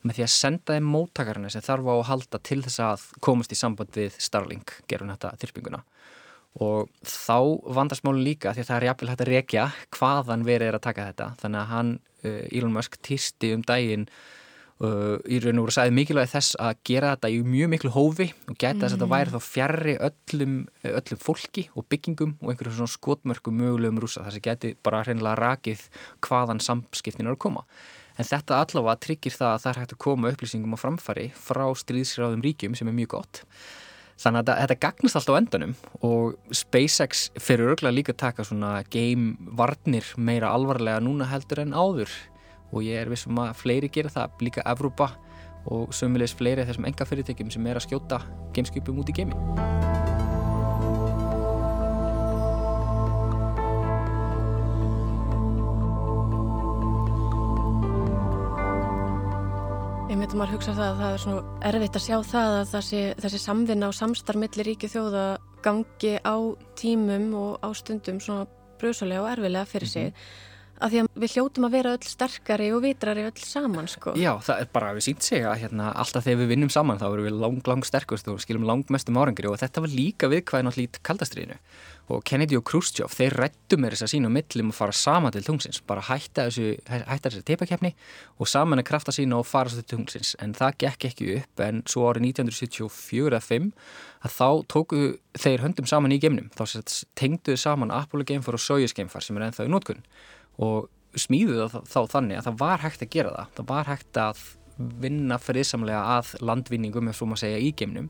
með 0.04 0.18
því 0.18 0.26
að 0.26 0.34
senda 0.34 0.76
þeim 0.76 0.90
móttakarna 0.92 1.52
sem 1.52 1.64
þarf 1.64 1.88
á 1.88 1.94
að 1.94 2.08
halda 2.10 2.42
til 2.50 2.60
þess 2.66 2.82
að 2.84 3.06
komast 3.24 3.56
í 3.56 3.60
samband 3.60 3.96
við 3.96 4.18
Starlink 4.20 4.76
gerfunhætta 4.92 5.32
þyrpinguna. 5.40 5.82
Og 6.60 6.90
þá 7.06 7.40
vandast 7.78 8.04
málun 8.04 8.26
líka 8.26 8.52
því 8.56 8.64
að 8.64 8.70
það 8.72 8.78
er 8.78 8.88
jafnvel 8.90 9.10
hægt 9.12 9.24
að 9.24 9.32
rekja 9.32 9.66
hvaðan 9.96 10.46
verið 10.48 10.72
er 10.72 10.80
að 10.80 10.86
taka 10.88 11.08
þetta. 11.12 11.28
Þannig 11.44 11.62
að 11.62 11.72
hann, 11.74 11.92
uh, 12.26 12.44
Elon 12.50 12.76
Musk, 12.76 13.00
týsti 13.06 13.54
um 13.56 13.64
daginn 13.68 14.08
í 14.80 15.40
raun 15.44 15.58
og 15.60 15.66
voru 15.66 15.74
sæðið 15.76 15.96
mikilvægi 15.98 16.32
þess 16.32 16.56
að 16.64 16.78
gera 16.88 17.12
þetta 17.12 17.30
í 17.34 17.40
mjög 17.44 17.72
miklu 17.74 17.90
hófi 17.92 18.28
og 18.48 18.56
geta 18.56 18.86
þess 18.86 18.94
að 18.94 18.94
þetta 18.96 19.10
væri 19.12 19.34
þá 19.34 19.40
fjarrri 19.44 19.96
öllum, 20.08 20.54
öllum 20.88 21.20
fólki 21.20 21.66
og 21.76 21.88
byggingum 21.92 22.38
og 22.40 22.54
einhverjum 22.54 22.78
svona 22.78 22.94
skotmörkum 22.94 23.60
mögulegum 23.60 24.00
rúsa 24.00 24.24
þess 24.24 24.40
að 24.40 24.46
geti 24.48 24.72
bara 24.88 25.04
hreinlega 25.04 25.36
rakið 25.42 25.84
hvaðan 26.24 26.64
samskiptin 26.64 27.28
eru 27.28 27.36
að 27.36 27.44
koma. 27.44 27.66
En 28.16 28.28
þetta 28.28 28.62
allavega 28.64 29.04
tryggir 29.04 29.36
það 29.36 29.52
að 29.52 29.62
það 29.66 29.70
er 29.74 29.82
hægt 29.82 29.98
að 29.98 30.02
koma 30.08 30.32
upplýsingum 30.32 30.76
á 30.76 30.80
framfari 30.80 31.28
frá 31.36 31.66
stríðsráðum 31.84 32.48
ríkjum 32.48 32.80
sem 32.80 32.88
er 32.88 32.96
mjög 32.96 33.14
gott. 33.18 33.44
Þannig 34.20 34.48
að 34.48 34.64
þetta 34.64 34.82
gagnast 34.84 35.16
alltaf 35.16 35.36
á 35.36 35.40
endanum 35.40 35.76
og 36.04 36.56
SpaceX 36.56 37.30
fyrir 37.40 37.72
örgulega 37.72 37.96
líka 37.96 38.16
að 38.16 38.24
taka 38.24 38.48
svona 38.48 38.78
game 38.92 39.36
varnir 39.60 40.08
meira 40.16 40.52
alvarlega 40.56 41.04
núna 41.04 41.28
heldur 41.32 41.64
en 41.64 41.76
áður 41.76 42.12
og 42.72 42.86
ég 42.86 43.00
er 43.02 43.10
vissum 43.10 43.40
að 43.42 43.56
fleiri 43.58 43.90
gera 43.94 44.12
það, 44.14 44.38
líka 44.46 44.66
Evrópa 44.70 45.10
og 45.70 45.94
sömulegis 45.94 46.36
fleiri 46.38 46.64
af 46.64 46.70
þessum 46.70 46.88
enga 46.90 47.08
fyrirtekjum 47.08 47.52
sem 47.54 47.68
er 47.68 47.80
að 47.80 47.88
skjóta 47.88 48.22
gameskipum 48.56 49.02
út 49.02 49.12
í 49.12 49.18
geimi. 49.20 49.38
Myndi 60.20 60.36
maður 60.36 60.58
hugsa 60.58 60.74
það 60.76 60.90
að 60.90 60.98
það 61.00 61.14
er 61.14 61.22
svona 61.24 61.60
erfitt 61.70 61.96
að 61.96 62.04
sjá 62.04 62.16
það 62.28 62.56
að 62.58 62.66
þessi, 62.74 63.00
þessi 63.24 63.38
samvinna 63.40 63.88
og 63.88 63.96
samstarf 63.96 64.38
millir 64.38 64.68
ríki 64.68 64.90
þjóða 64.92 65.24
gangi 65.64 66.12
á 66.22 66.38
tímum 66.78 67.32
og 67.40 67.64
á 67.64 67.70
stundum 67.74 68.20
svona 68.22 68.44
bröðsólega 68.82 69.24
og 69.24 69.30
erfilega 69.32 69.66
fyrir 69.72 69.88
sig. 69.90 70.12
Mm 70.12 70.14
-hmm 70.14 70.49
að 70.80 70.94
því 70.94 71.02
að 71.02 71.10
við 71.20 71.34
hljótum 71.36 71.68
að 71.68 71.76
vera 71.76 71.94
öll 71.98 72.08
sterkari 72.08 72.70
og 72.72 72.82
vitrari 72.86 73.26
öll 73.28 73.44
saman 73.44 73.90
sko. 73.92 74.14
Já, 74.20 74.32
það 74.46 74.64
er 74.64 74.72
bara 74.74 74.92
að 74.92 75.00
við 75.00 75.06
sínt 75.10 75.28
segja 75.28 75.52
að 75.52 75.62
hérna, 75.66 75.92
alltaf 76.00 76.26
þegar 76.26 76.42
við 76.42 76.52
vinnum 76.54 76.74
saman 76.74 77.00
þá 77.02 77.08
erum 77.10 77.28
við 77.28 77.40
lang, 77.44 77.62
lang 77.68 77.88
sterkust 77.88 78.30
og 78.32 78.42
skilum 78.44 78.68
lang 78.68 78.86
mestum 78.94 79.20
árangri 79.20 79.50
og 79.52 79.60
þetta 79.60 79.84
var 79.84 79.96
líka 79.96 80.32
viðkvæðin 80.32 80.72
á 80.72 80.76
hlýtt 80.78 81.02
kaldastriðinu. 81.04 81.60
Og 82.10 82.24
Kennedy 82.26 82.58
og 82.58 82.64
Khrushchev 82.66 83.12
þeir 83.14 83.36
rættu 83.38 83.78
með 83.78 83.94
þess 83.94 84.06
að 84.08 84.12
sína 84.16 84.30
og 84.32 84.34
millum 84.34 84.72
að 84.72 84.78
fara 84.80 84.96
saman 84.98 85.36
til 85.36 85.44
tungsins, 85.46 85.82
bara 85.86 86.02
hætta 86.08 86.48
þessu 86.48 86.72
hætta 86.90 87.30
þessu 87.30 87.44
teipakefni 87.46 87.92
og 88.42 88.50
saman 88.50 88.82
að 88.82 88.88
krafta 88.90 89.14
sína 89.14 89.38
og 89.38 89.46
fara 89.46 89.70
svo 89.70 89.84
til 89.84 89.92
tungsins 89.92 90.34
en 90.42 90.56
það 90.58 90.80
gekk 90.86 91.06
ekki 91.12 91.30
upp 91.36 91.64
en 91.68 91.84
svo 91.86 92.08
árið 92.10 92.32
1974-5 92.32 93.70
að 94.26 94.36
þá 94.40 94.50
tóku 94.74 95.04
þeir 95.38 95.68
höndum 95.68 95.88
saman 95.92 96.16
í 96.16 96.20
gemnum, 96.24 96.50
þá 96.58 96.82
tengduðu 97.20 97.62
saman 97.62 97.94
Apollo 97.94 98.26
geimfar 98.26 98.58
og 98.58 98.64
Soyuz 98.64 98.98
geimfar 98.98 99.24
sem 99.24 99.38
er 99.38 99.46
ennþá 99.52 99.70
í 99.70 99.72
nótkunn 99.72 100.02
og 100.60 100.90
smíðuðu 101.20 101.68
þá, 101.72 101.80
þá 101.90 102.00
þannig 102.14 102.40
að 102.40 102.48
það 102.50 102.60
var 102.62 102.84
hægt 102.86 103.04
að 103.04 103.14
gera 103.16 103.34
það. 103.36 103.56
Það 103.58 103.70
var 103.72 103.90
hægt 103.90 104.22
að 104.22 104.44
vinna 105.04 105.40
friðsamlega 105.42 106.04
að 106.18 106.36
landvinningum, 106.46 107.10
ef 107.12 107.20
svo 107.20 107.28
maður 107.28 107.44
segja, 107.44 107.64
í 107.64 107.74
geimnum 107.76 108.08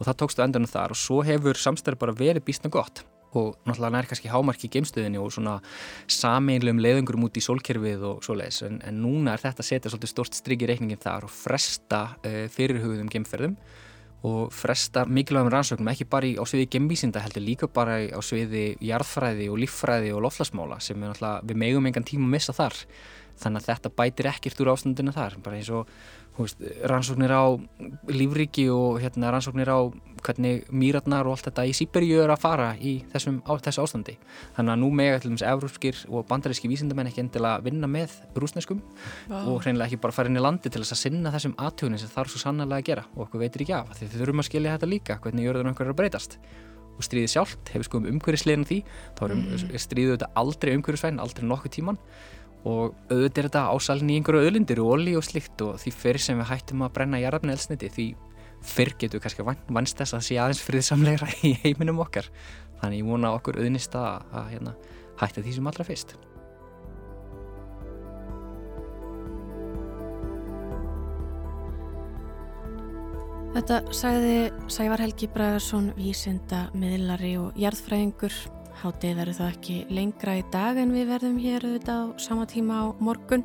og 0.00 0.08
það 0.08 0.18
tókstu 0.22 0.44
endanum 0.44 0.70
þar 0.70 0.94
og 0.94 1.00
svo 1.00 1.22
hefur 1.24 1.58
samstæður 1.60 2.00
bara 2.00 2.16
verið 2.16 2.44
býstna 2.46 2.72
gott. 2.72 3.02
Og 3.36 3.52
náttúrulega 3.62 3.94
nær 3.94 4.08
kannski 4.10 4.30
hámarki 4.32 4.66
í 4.66 4.72
geimstöðinni 4.74 5.20
og 5.22 5.28
svona 5.30 5.60
sameinlegum 6.10 6.80
leiðungurum 6.82 7.28
út 7.28 7.38
í 7.38 7.44
sólkerfið 7.44 8.02
og 8.08 8.24
svo 8.26 8.34
leiðis 8.34 8.64
en, 8.66 8.80
en 8.82 8.98
núna 9.04 9.36
er 9.36 9.44
þetta 9.44 9.62
að 9.62 9.68
setja 9.68 9.92
svolítið 9.92 10.10
stort 10.10 10.38
strikk 10.38 10.64
í 10.64 10.70
reikningin 10.72 11.02
þar 11.04 11.28
og 11.28 11.30
fresta 11.30 12.00
uh, 12.16 12.48
fyrirhugðum 12.50 13.12
geimferðum 13.12 13.54
og 14.26 14.52
fresta 14.52 15.06
mikilvægum 15.08 15.48
rannsóknum 15.52 15.88
ekki 15.92 16.06
bara 16.10 16.28
í, 16.28 16.34
á 16.36 16.44
sviði 16.44 16.68
gemvísinda 16.74 17.22
heldur 17.24 17.44
líka 17.44 17.68
bara 17.72 17.96
á 18.12 18.20
sviði 18.24 18.74
jarðfræði 18.84 19.48
og 19.48 19.60
líffræði 19.62 20.12
og 20.12 20.24
loflasmála 20.26 20.80
sem 20.84 21.00
við 21.00 21.56
megum 21.56 21.88
engan 21.88 22.04
tíma 22.04 22.28
að 22.28 22.34
missa 22.36 22.56
þar. 22.56 22.76
Þannig 23.40 23.62
að 23.62 23.68
þetta 23.70 23.92
bætir 23.96 24.28
ekkert 24.28 24.60
úr 24.60 24.72
ástandinu 24.74 25.14
þar 25.16 25.38
bara 25.40 25.56
eins 25.56 25.70
og 25.72 25.88
veist, 26.46 26.62
rannsóknir 26.90 27.32
á 27.32 27.44
lífriki 28.10 28.66
og 28.72 29.00
hérna, 29.02 29.32
rannsóknir 29.34 29.70
á 29.70 29.80
hvernig 30.20 30.66
mýratnar 30.72 31.28
og 31.28 31.36
allt 31.36 31.48
þetta 31.48 31.64
í 31.68 31.74
Sýberíu 31.76 32.20
er 32.24 32.32
að 32.32 32.42
fara 32.42 32.68
í 32.76 32.96
þessum, 33.12 33.40
á, 33.48 33.52
þessu 33.56 33.84
ástandi 33.84 34.16
þannig 34.56 34.74
að 34.74 34.80
nú 34.82 34.90
með 34.96 35.12
eitthvað 35.16 35.44
európskir 35.50 36.00
og 36.10 36.26
bandaríski 36.28 36.70
vísindamenn 36.70 37.10
ekki 37.10 37.24
endilega 37.24 37.64
vinna 37.64 37.90
með 37.90 38.16
rúsneskum 38.36 38.82
wow. 39.30 39.54
og 39.54 39.64
hreinlega 39.64 39.88
ekki 39.88 40.00
bara 40.04 40.16
fara 40.16 40.32
inn 40.32 40.40
í 40.40 40.44
landi 40.44 40.68
til 40.68 40.82
þess 40.82 40.96
að 40.96 41.02
sinna 41.04 41.34
þessum 41.34 41.56
aðtögunin 41.56 42.02
sem 42.02 42.12
þarf 42.12 42.34
svo 42.34 42.42
sannlega 42.44 42.80
að 42.80 42.88
gera 42.90 43.06
og 43.14 43.26
okkur 43.26 43.44
veitir 43.44 43.64
ekki 43.64 43.76
af 43.78 43.94
því 43.96 44.10
þau 44.10 44.18
þurfum 44.20 44.44
að 44.44 44.50
skilja 44.50 44.74
þetta 44.76 44.90
líka 44.90 45.20
hvernig 45.24 45.48
jörður 45.48 45.70
einhverjar 45.72 45.94
að 45.94 46.02
breytast 46.02 46.36
og 47.00 47.06
stríðið 47.06 47.32
sjálft 47.32 47.72
hefur 47.72 47.88
sko 47.88 48.00
um 48.00 48.10
umhverjuslegin 48.10 48.66
því 48.68 48.82
þá 49.16 49.22
er 49.24 49.34
um, 49.34 49.46
mm. 49.46 49.78
stríðið 49.86 50.14
þetta 50.16 50.30
aldrei 50.42 50.74
umhverjusvæn 50.76 51.22
aldrei 51.22 51.46
nokkuð 51.48 51.74
tíman 51.78 52.00
og 52.68 52.96
auðvitað 53.08 53.38
er 53.40 53.46
þetta 53.48 53.62
ásalinn 53.72 54.10
í 54.12 54.16
einhverju 54.20 54.48
öðlindir 54.48 54.82
og 54.84 54.94
olí 54.96 55.14
og 55.16 55.24
slikt 55.24 55.62
og 55.64 55.78
því 55.80 55.92
fyrir 55.96 56.24
sem 56.24 56.40
við 56.40 56.50
hættum 56.50 56.84
að 56.84 56.94
brenna 56.98 57.20
jarðarni 57.22 57.54
elsniti 57.56 57.88
því 57.94 58.08
fyrr 58.60 58.92
getur 59.00 59.20
við 59.20 59.24
kannski 59.24 59.46
vannst 59.72 60.00
þess 60.00 60.16
að 60.18 60.26
sé 60.26 60.40
aðeins 60.40 60.64
friðsamlegra 60.64 61.30
í 61.48 61.54
heiminum 61.64 62.02
okkar. 62.04 62.28
Þannig 62.80 63.02
ég 63.02 63.08
vona 63.08 63.32
okkur 63.36 63.60
auðnist 63.60 63.96
að, 63.96 64.26
að 64.32 64.50
hérna, 64.54 64.74
hætta 65.20 65.44
því 65.44 65.56
sem 65.56 65.70
allra 65.72 65.88
fyrst. 65.88 66.16
Þetta 73.50 73.80
sagði 73.90 74.34
Sævar 74.70 75.02
Helgi 75.02 75.26
Bragarsson 75.32 75.90
vísinda, 75.96 76.68
miðlari 76.70 77.32
og 77.40 77.56
jarðfræðingur 77.58 78.36
Hátið 78.80 79.18
verður 79.18 79.36
það 79.40 79.52
ekki 79.54 79.76
lengra 79.90 80.36
í 80.38 80.44
dag 80.54 80.78
en 80.80 80.94
við 80.94 81.10
verðum 81.10 81.38
hér 81.42 81.66
auðvitað 81.66 82.00
á 82.00 82.06
sama 82.22 82.46
tíma 82.48 82.78
á 82.80 82.86
morgun. 83.02 83.44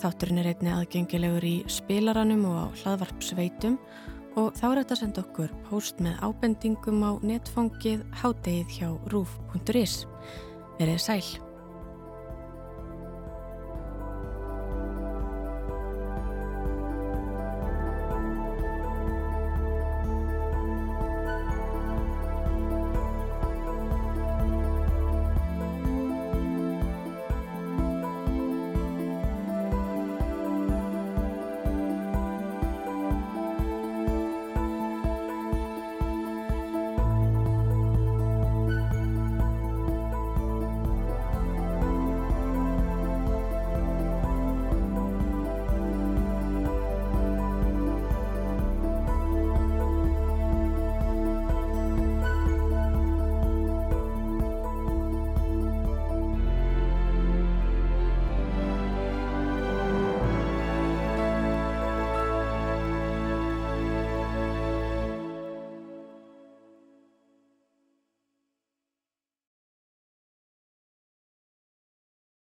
Þátturinn 0.00 0.40
er 0.42 0.50
einni 0.50 0.72
aðgengilegur 0.74 1.46
í 1.46 1.54
spilaranum 1.70 2.44
og 2.50 2.58
á 2.58 2.66
hlaðvarpsveitum 2.82 3.78
og 4.40 4.50
þá 4.58 4.66
er 4.72 4.80
þetta 4.82 4.96
að 4.96 5.02
senda 5.04 5.24
okkur 5.28 5.54
post 5.68 6.02
með 6.02 6.18
ábendingum 6.26 7.06
á 7.06 7.12
netfangið 7.22 8.04
hátegið 8.24 8.76
hjá 8.80 8.88
rúf.is. 9.12 10.04
Verðið 10.80 11.02
sæl. 11.06 11.43